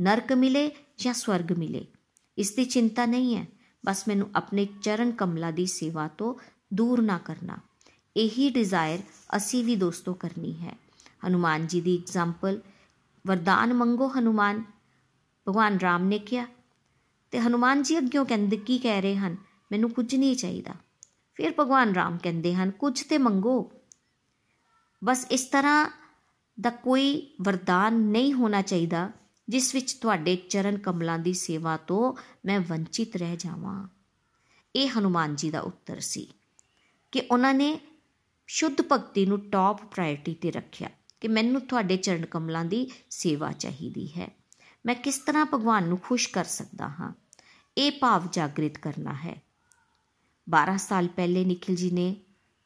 ਨਰਕ 0.00 0.32
ਮਿਲੇ 0.32 0.70
ਜਾਂ 0.98 1.14
ਸਵਰਗ 1.14 1.52
ਮਿਲੇ? 1.52 1.86
ਇਸ 2.38 2.52
ਦੀ 2.52 2.64
ਚਿੰਤਾ 2.64 3.06
ਨਹੀਂ 3.06 3.36
ਹੈ। 3.36 3.46
ਬਸ 3.86 4.08
ਮੈਨੂੰ 4.08 4.30
ਆਪਣੇ 4.36 4.68
ਚਰਨ 4.82 5.12
ਕਮਲਾ 5.12 5.50
ਦੀ 5.50 5.66
ਸੇਵਾ 5.66 6.08
ਤੋਂ 6.08 6.34
ਦੂਰ 6.74 7.02
ਨਾ 7.02 7.18
ਕਰਨਾ। 7.18 7.58
ਇਹੀ 8.16 8.50
ਡਿਜ਼ਾਇਰ 8.50 9.00
ਅਸੀਂ 9.36 9.64
ਵੀ 9.64 9.76
ਦੋਸਤੋ 9.76 10.14
ਕਰਨੀ 10.14 10.56
ਹੈ। 10.56 10.89
ਹਨੂਮਾਨ 11.28 11.66
ਜੀ 11.66 11.80
ਦੀ 11.80 11.98
ਐਗਜ਼ਾਮਪਲ 11.98 12.60
ਵਰਦਾਨ 13.26 13.74
ਮੰਗੋ 13.74 14.12
ਹਨੂਮਾਨ, 14.18 14.64
ਭਗਵਾਨ 15.48 15.76
ਰਾਮ 15.76 16.04
ਨੇ 16.04 16.18
ਕਿਹਾ। 16.18 16.46
ਤੇ 17.30 17.40
ਹਨੂਮਾਨ 17.40 17.82
ਜੀ 17.82 17.98
ਅੱਗਿਓਂ 17.98 18.26
ਕਹਿੰਦੇ, 18.26 18.56
ਕੀ 18.56 18.78
ਕਹਿ 18.78 19.00
ਰਹੇ 19.00 19.16
ਹਨ? 19.16 19.36
ਮੈਨੂੰ 19.72 19.90
ਕੁਝ 19.90 20.14
ਨਹੀਂ 20.14 20.36
ਚਾਹੀਦਾ। 20.36 20.74
ਫਿਰ 21.34 21.52
ਭਗਵਾਨ 21.60 21.92
ਰਾਮ 21.92 22.18
ਕਹਿੰਦੇ 22.18 22.54
ਹਨ, 22.54 22.70
ਕੁਝ 22.70 23.02
ਤੇ 23.02 23.18
ਮੰਗੋ। 23.18 23.72
ਬਸ 25.04 25.26
ਇਸ 25.30 25.44
ਤਰ੍ਹਾਂ 25.44 25.90
ਦਾ 26.60 26.70
ਕੋਈ 26.70 27.34
ਵਰਦਾਨ 27.42 27.94
ਨਹੀਂ 27.94 28.32
ਹੋਣਾ 28.32 28.62
ਚਾਹੀਦਾ, 28.62 29.10
ਜਿਸ 29.48 29.74
ਵਿੱਚ 29.74 29.92
ਤੁਹਾਡੇ 29.94 30.36
ਚਰਨ 30.36 30.78
ਕਮਲਾਂ 30.78 31.18
ਦੀ 31.18 31.32
ਸੇਵਾ 31.32 31.76
ਤੋਂ 31.76 32.14
ਮੈਂ 32.46 32.60
ਵੰਚਿਤ 32.60 33.16
ਰਹਿ 33.16 33.36
ਜਾਵਾਂ। 33.36 33.88
ਇਹ 34.76 34.98
ਹਨੂਮਾਨ 34.98 35.36
ਜੀ 35.36 35.50
ਦਾ 35.50 35.60
ਉੱਤਰ 35.60 36.00
ਸੀ 36.00 36.32
ਕਿ 37.12 37.22
ਉਹਨਾਂ 37.30 37.54
ਨੇ 37.54 37.80
ਸ਼ੁੱਧ 38.46 38.76
ਭਗਤੀ 38.92 39.26
ਨੂੰ 39.26 39.50
ਟੌਪ 39.50 39.84
ਪ੍ਰਾਇੋਰਟੀ 39.84 40.34
ਤੇ 40.34 40.50
ਰੱਖਿਆ। 40.50 40.90
ਕਿ 41.20 41.28
ਮੈਨੂੰ 41.28 41.60
ਤੁਹਾਡੇ 41.60 41.96
ਚਰਨ 41.96 42.26
ਕਮਲਾਂ 42.26 42.64
ਦੀ 42.64 42.90
ਸੇਵਾ 43.10 43.52
ਚਾਹੀਦੀ 43.52 44.08
ਹੈ। 44.08 44.36
ਮੈਂ 44.86 44.94
ਕਿਸ 44.94 45.18
ਤਰ੍ਹਾਂ 45.18 45.46
ਭਗਵਾਨ 45.54 45.88
ਨੂੰ 45.88 45.98
ਖੁਸ਼ 45.98 46.28
ਕਰ 46.28 46.44
ਸਕਦਾ 46.44 46.88
ਹਾਂ? 46.88 47.12
ਇਹ 47.78 47.92
ਭਾਵ 47.92 48.28
ਜਾਗਰਿਤ 48.32 48.78
ਕਰਨਾ 48.78 49.14
ਹੈ। 49.14 49.42
12 50.50 50.76
ਸਾਲ 50.76 51.08
ਪਹਿਲੇ 51.08 51.44
ਨikhil 51.44 51.86
ji 51.86 51.94
ਨੇ 51.94 52.16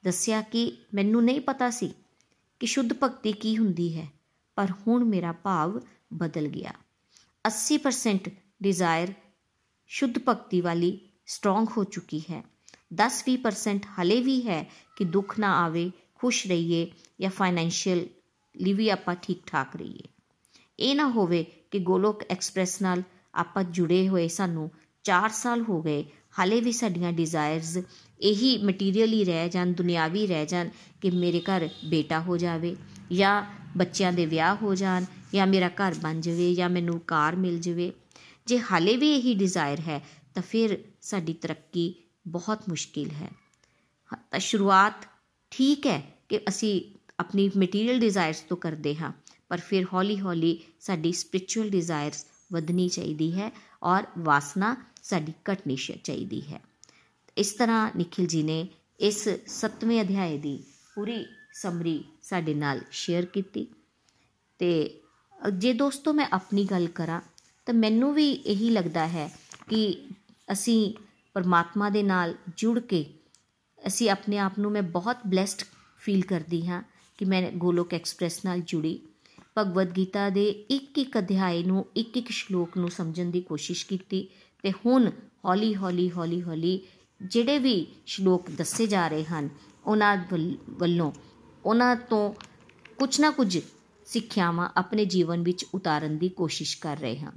ਦੱਸਿਆ 0.04 0.42
ਕਿ 0.42 0.78
ਮੈਨੂੰ 0.94 1.24
ਨਹੀਂ 1.24 1.40
ਪਤਾ 1.40 1.70
ਸੀ 1.70 1.94
ਕਿ 2.60 2.66
ਸ਼ੁੱਧ 2.66 2.92
ਭਗਤੀ 3.02 3.32
ਕੀ 3.32 3.58
ਹੁੰਦੀ 3.58 3.98
ਹੈ, 3.98 4.08
ਪਰ 4.54 4.70
ਹੁਣ 4.86 5.04
ਮੇਰਾ 5.04 5.32
ਭਾਵ 5.32 5.80
ਬਦਲ 6.12 6.48
ਗਿਆ। 6.48 6.72
80% 7.46 8.30
ਡਿਜ਼ਾਇਰ 8.62 9.08
ਸ਼ੁੱਧ 9.86 10.18
ਭਗਤੀ 10.18 10.60
ਵਾਲੀ 10.60 11.08
ਸਟਰੋਂਗ 11.26 11.66
ਹੋ 11.76 11.84
ਚੁੱਕੀ 11.84 12.20
ਹੈ। 12.20 12.44
10-20% 12.94 13.86
ਹਲੇ 13.86 14.20
ਵੀ 14.20 14.48
ਹੈ 14.48 14.70
ਕਿ 14.96 15.04
ਦੁੱਖ 15.04 15.38
ਨਾ 15.38 15.64
ਆਵੇ, 15.64 15.90
ਖੁਸ਼ 16.14 16.46
ਰਹੀਏ 16.46 16.92
ਜਾਂ 17.20 17.30
ਫਾਈਨੈਂਸ਼ੀਅਲ 17.30 18.06
ਲਈ 18.56 18.72
ਵੀ 18.72 18.88
ਆਪਾਂ 18.88 19.14
ਠੀਕ 19.14 19.42
ਠਾਕ 19.46 19.76
ਰਹੀਏ। 19.76 20.08
ਇਹ 20.78 20.94
ਨਾ 20.94 21.08
ਹੋਵੇ 21.08 21.44
ਕਿ 21.70 21.78
ਗੋਲੋਕ 21.78 22.22
ਐਕਸਪ੍ਰੈਸ 22.30 22.82
ਨਾਲ 22.82 23.02
ਆਪਾਂ 23.34 23.64
ਜੁੜੇ 23.64 24.08
ਹੋਏ 24.08 24.28
ਸਾਨੂੰ 24.28 24.70
4 25.04 25.30
ਸਾਲ 25.30 25.62
ਹੋ 25.62 25.82
ਗਏ, 25.82 26.04
ਹਾਲੇ 26.38 26.60
ਵੀ 26.60 26.72
ਸਾਡੀਆਂ 26.72 27.12
ਡਿਜ਼ਾਇਰਸ 27.12 27.78
ਇਹੀ 28.20 28.58
ਮਟੀਰੀਅਲੀ 28.58 29.24
ਰਹਿ 29.24 29.48
ਜਾਣ, 29.48 29.72
ਦੁਨਿਆਵੀ 29.72 30.26
ਰਹਿ 30.26 30.46
ਜਾਣ 30.46 30.68
ਕਿ 31.00 31.10
ਮੇਰੇ 31.10 31.40
ਘਰ 31.40 31.68
ਬੇਟਾ 31.84 32.20
ਹੋ 32.20 32.36
ਜਾਵੇ 32.36 32.76
ਜਾਂ 33.12 33.42
ਬੱਚਿਆਂ 33.76 34.12
ਦੇ 34.12 34.26
ਵਿਆਹ 34.26 34.56
ਹੋ 34.56 34.74
ਜਾਣ 34.74 35.04
ਜਾਂ 35.34 35.46
ਮੇਰਾ 35.46 35.68
ਘਰ 35.68 35.94
ਬਣ 35.94 36.20
ਜਾਵੇ 36.20 36.54
ਜਾਂ 36.54 36.70
ਮੈਨੂੰ 36.70 37.00
ਕਾਰ 37.00 37.36
ਮਿਲ 37.36 37.60
ਜਾਵੇ। 37.60 37.92
ਜੇ 38.46 38.58
ਹਾਲੇ 38.58 38.96
ਵੀ 38.96 39.14
ਇਹੀ 39.14 39.34
ਡਿਜ਼ਾਇਰ 39.34 39.80
ਹੈ, 39.80 40.06
ਤਾਂ 40.34 40.42
ਫਿਰ 40.42 40.78
ਸਾਡੀ 41.02 41.32
ਤਰੱਕੀ 41.32 41.94
ਬਹੁਤ 42.28 42.68
ਮੁਸ਼ਕਿਲ 42.68 43.10
ਹੈ। 43.10 43.30
ਤਾਂ 44.30 44.38
ਸ਼ੁਰੂਆਤ 44.38 45.06
ਠੀਕ 45.50 45.86
ਹੈ 45.86 46.02
ਕਿ 46.28 46.40
ਅਸੀਂ 46.48 46.93
ਆਪਣੀ 47.18 47.50
ਮਟੀਰੀਅਲ 47.58 47.98
ਡਿਜ਼ਾਇਰਸ 47.98 48.40
ਤੋਂ 48.40 48.56
ਕਰਦੇ 48.56 48.96
ਹਾਂ, 48.96 49.12
ਪਰ 49.48 49.60
ਫਿਰ 49.60 49.86
ਹੌਲੀ-ਹੌਲੀ 49.92 50.58
ਸਾਡੀ 50.80 51.12
ਸਪਿਰਚੁਅਲ 51.12 51.70
ਡਿਜ਼ਾਇਰਸ 51.70 52.26
ਵਧਣੀ 52.52 52.88
ਚਾਹੀਦੀ 52.88 53.32
ਹੈ 53.32 53.50
ਔਰ 53.82 54.02
ਵਾਸਨਾ 54.18 54.76
ਸਾਡੀ 55.02 55.32
ਘਟਣੀ 55.52 55.76
ਚਾਹੀਦੀ 56.04 56.42
ਹੈ। 56.52 56.60
ਇਸ 57.36 57.52
ਤਰ੍ਹਾਂ 57.52 57.90
ਨikhil 57.90 58.26
ji 58.26 58.44
ਨੇ 58.44 58.68
ਇਸ 59.00 59.28
7ਵੇਂ 59.46 60.00
ਅਧਿਆਏ 60.00 60.38
ਦੀ 60.38 60.64
ਪੂਰੀ 60.94 61.26
ਸਮਰੀ 61.52 62.04
ਸਾਡੇ 62.22 62.54
ਨਾਲ 62.54 62.80
ਸ਼ੇਅਰ 62.90 63.24
ਕੀਤੀ 63.24 63.66
ਤੇ 64.58 65.00
ਜੇ 65.52 65.72
ਦੋਸਤੋ 65.72 66.12
ਮੈਂ 66.12 66.26
ਆਪਣੀ 66.32 66.64
ਗੱਲ 66.64 66.86
ਕਰਾਂ 66.86 67.20
ਤਾਂ 67.66 67.74
ਮੈਨੂੰ 67.74 68.14
ਵੀ 68.14 68.30
ਇਹੀ 68.30 68.70
ਲੱਗਦਾ 68.70 69.08
ਹੈ 69.08 69.30
ਕਿ 69.68 70.08
ਅਸੀਂ 70.52 70.94
ਪਰਮਾਤਮਾ 71.34 71.90
ਦੇ 71.90 72.02
ਨਾਲ 72.02 72.34
ਜੁੜ 72.56 72.78
ਕੇ 72.78 73.06
ਅਸੀਂ 73.86 74.10
ਆਪਣੇ 74.10 74.38
ਆਪ 74.38 74.58
ਨੂੰ 74.58 74.72
ਮੈਂ 74.72 74.82
ਬਹੁਤ 74.82 75.16
ਬlesed 75.34 75.66
ਫੀਲ 75.98 76.24
ਕਰਦੀ 76.24 76.66
ਹਾਂ 76.66 76.82
ਕਿ 77.18 77.24
ਮੈਂ 77.24 77.50
ਗੋਲੋਕ 77.52 77.94
ਐਕਸਪ੍ਰੈਸ 77.94 78.44
ਨਾਲ 78.44 78.60
ਜੁੜੀ। 78.60 78.98
ਭਗਵਦ 79.58 79.96
ਗੀਤਾ 79.96 80.28
ਦੇ 80.30 80.44
ਇੱਕ 80.70 80.98
ਇੱਕ 80.98 81.18
ਅਧਿਆਏ 81.18 81.62
ਨੂੰ 81.62 81.84
ਇੱਕ 81.96 82.16
ਇੱਕ 82.16 82.30
ਸ਼ਲੋਕ 82.30 82.76
ਨੂੰ 82.78 82.90
ਸਮਝਣ 82.90 83.30
ਦੀ 83.30 83.40
ਕੋਸ਼ਿਸ਼ 83.40 83.86
ਕੀਤੀ 83.86 84.28
ਤੇ 84.62 84.72
ਹੁਣ 84.86 85.10
ਹੌਲੀ 85.44 85.74
ਹੌਲੀ 85.74 86.10
ਹੌਲੀ 86.10 86.42
ਹੌਲੀ 86.42 86.80
ਜਿਹੜੇ 87.20 87.58
ਵੀ 87.58 87.86
ਸ਼ਲੋਕ 88.06 88.50
ਦੱਸੇ 88.50 88.86
ਜਾ 88.86 89.06
ਰਹੇ 89.08 89.24
ਹਨ, 89.24 89.48
ਉਹਨਾਂ 89.86 90.16
ਵੱਲੋਂ 90.70 91.12
ਉਹਨਾਂ 91.64 91.96
ਤੋਂ 91.96 92.32
ਕੁਝ 92.98 93.20
ਨਾ 93.20 93.30
ਕੁਝ 93.30 93.58
ਸਿੱਖਿਆਵਾਂ 94.06 94.68
ਆਪਣੇ 94.76 95.04
ਜੀਵਨ 95.04 95.42
ਵਿੱਚ 95.42 95.64
ਉਤਾਰਨ 95.74 96.18
ਦੀ 96.18 96.28
ਕੋਸ਼ਿਸ਼ 96.28 96.78
ਕਰ 96.78 96.96
ਰਹੇ 96.96 97.18
ਹਾਂ। 97.18 97.32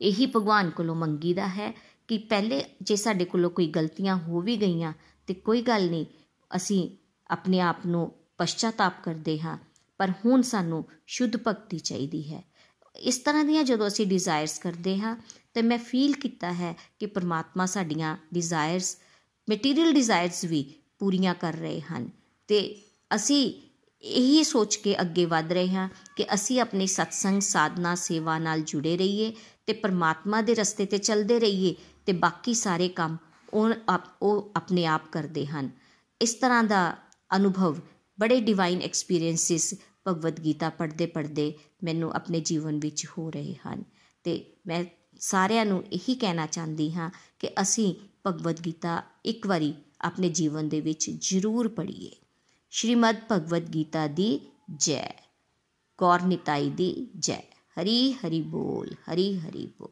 ਇਹੀ 0.00 0.26
ਭਗਵਾਨ 0.26 0.70
ਕੋਲੋਂ 0.70 0.94
ਮੰਗੀਦਾ 0.94 1.46
ਹੈ 1.48 1.72
ਕਿ 2.08 2.18
ਪਹਿਲੇ 2.18 2.64
ਜੇ 2.82 2.96
ਸਾਡੇ 2.96 3.24
ਕੋਲੋਂ 3.24 3.50
ਕੋਈ 3.50 3.66
ਗਲਤੀਆਂ 3.66 4.16
ਹੋ 4.16 4.40
ਵੀ 4.40 4.56
ਗਈਆਂ 4.56 4.92
ਤੇ 5.26 5.34
ਕੋਈ 5.34 5.62
ਗੱਲ 5.62 5.90
ਨਹੀਂ, 5.90 6.06
ਅਸੀਂ 6.50 6.88
ਆਪਣੇ 7.30 7.60
ਆਪ 7.60 7.86
ਨੂੰ 7.86 8.10
ਪਛਤਾਤਾਪ 8.42 9.02
ਕਰਦੇ 9.04 9.38
ਹਾਂ, 9.40 9.58
ਪਰ 10.00 10.12
ਹੁਣ 10.24 10.42
ਸਾਨੂੰ 10.42 10.84
ਸ਼ੁੱਧ 11.06 11.36
ਭਗਤੀ 11.46 11.78
ਚਾਹੀਦੀ 11.80 12.22
ਹੈ। 12.32 12.42
ਇਸ 12.96 13.18
ਤਰ੍ਹਾਂ 13.18 13.44
ਦੀਆਂ 13.44 13.62
ਜਦੋਂ 13.64 13.86
ਅਸੀਂ 13.86 14.06
ਡਿਜ਼ਾਇਰਸ 14.06 14.58
ਕਰਦੇ 14.58 14.98
ਹਾਂ, 14.98 15.16
ਤੇ 15.54 15.62
ਮੈਂ 15.62 15.78
ਫੀਲ 15.80 16.12
ਕੀਤਾ 16.12 16.52
ਹੈ 16.52 16.74
ਕਿ 16.98 17.06
ਪ੍ਰਮਾਤਮਾ 17.08 17.66
ਸਾਡੀਆਂ 17.66 18.16
ਡਿਜ਼ਾਇਰਸ 18.34 18.96
ਮਟੀਰੀਅਲ 19.48 19.92
ਡਿਜ਼ਾਇਰਸ 19.92 20.44
ਵੀ 20.44 20.64
ਪੂਰੀਆਂ 20.98 21.34
ਕਰ 21.34 21.54
ਰਹੇ 21.54 21.80
ਹਨ। 21.82 22.08
ਤੇ 22.48 22.58
ਅਸੀਂ 23.10 23.52
ਇਹੀ 24.02 24.42
ਸੋਚ 24.44 24.76
ਕੇ 24.76 24.94
ਅੱਗੇ 25.00 25.24
ਵਧ 25.24 25.52
ਰਹੇ 25.52 25.68
ਹਾਂ 25.68 25.88
ਕਿ 26.16 26.24
ਅਸੀਂ 26.34 26.60
ਆਪਣੀ 26.60 26.86
ਸਤਸੰਗ, 26.86 27.40
ਸਾਧਨਾ, 27.40 27.94
ਸੇਵਾ 27.94 28.38
ਨਾਲ 28.38 28.62
ਜੁੜੇ 28.62 28.96
ਰਹੀਏ 28.96 29.32
ਤੇ 29.66 29.72
ਪਰਮਾਤਮਾ 29.72 30.40
ਦੇ 30.40 30.54
ਰਸਤੇ 30.54 30.86
ਤੇ 30.86 30.98
ਚੱਲਦੇ 30.98 31.38
ਰਹੀਏ 31.40 31.74
ਤੇ 32.06 32.12
ਬਾਕੀ 32.14 32.54
ਸਾਰੇ 32.54 32.88
ਕੰਮ 32.90 33.16
ਉਹ 33.52 33.72
ਉਹ 34.22 34.52
ਆਪਣੇ 34.56 34.86
ਆਪ 34.86 35.08
ਕਰਦੇ 35.12 35.46
ਹਨ। 35.46 35.70
ਇਸ 36.20 36.34
ਤਰ੍ਹਾਂ 36.34 36.62
ਦਾ 36.64 36.82
ਅਨੁਭਵ 37.30 37.80
ਬੜੇ 38.22 38.40
ਡਿਵਾਈਨ 38.40 38.82
ਐਕਸਪੀਰੀਐਂਸਿਸ 38.82 39.74
ਭਗਵਦ 40.08 40.44
ਗੀਤਾ 40.44 40.68
ਪੜ੍ਹਦੇ 40.70 41.06
ਪੜ੍ਹਦੇ 41.06 41.58
ਮੈਨੂੰ 41.84 42.12
ਆਪਣੇ 42.12 42.40
ਜੀਵਨ 42.40 42.78
ਵਿੱਚ 42.78 43.06
ਹੋ 43.06 43.30
ਰਹੇ 43.30 43.54
ਹਨ। 43.54 43.84
ਤੇ 44.24 44.44
ਮੈਂ 44.66 44.84
ਸਾਰਿਆਂ 45.18 45.66
ਨੂੰ 45.66 45.84
ਇਹੀ 45.84 46.14
ਕਹਿਣਾ 46.14 46.46
ਚਾਹੁੰਦੀ 46.46 46.92
ਹਾਂ 46.92 47.10
ਕਿ 47.38 47.48
ਅਸੀਂ 47.62 47.94
ਭਗਵਦ 48.26 48.66
ਗੀਤਾ 48.66 49.02
ਇੱਕ 49.24 49.46
ਵਾਰੀ 49.46 49.74
ਆਪਣੇ 50.00 50.28
ਜੀਵਨ 50.28 50.68
ਦੇ 50.68 50.80
ਵਿੱਚ 50.80 51.10
ਜ਼ਰੂਰ 51.10 51.68
ਪੜ੍ਹੀਏ। 51.68 52.10
ਸ਼੍ਰੀਮਦ 52.70 53.16
ਭਗਵਦ 53.32 53.74
ਗੀਤਾ 53.74 54.06
ਦੀ 54.06 54.40
ਜੈ, 54.76 55.30
ਗੌਰ 56.00 56.22
ਨਿਤਾਈ 56.22 56.70
ਦੀ 56.70 57.10
ਜੈ। 57.18 57.40
ਹਰੀ 57.80 58.12
ਹਰੀ 58.12 58.40
ਬੋਲ, 58.40 58.94
ਹਰੀ 58.94 59.40
ਹਰੀ 59.40 59.66
ਬੋਲ। 59.66 59.91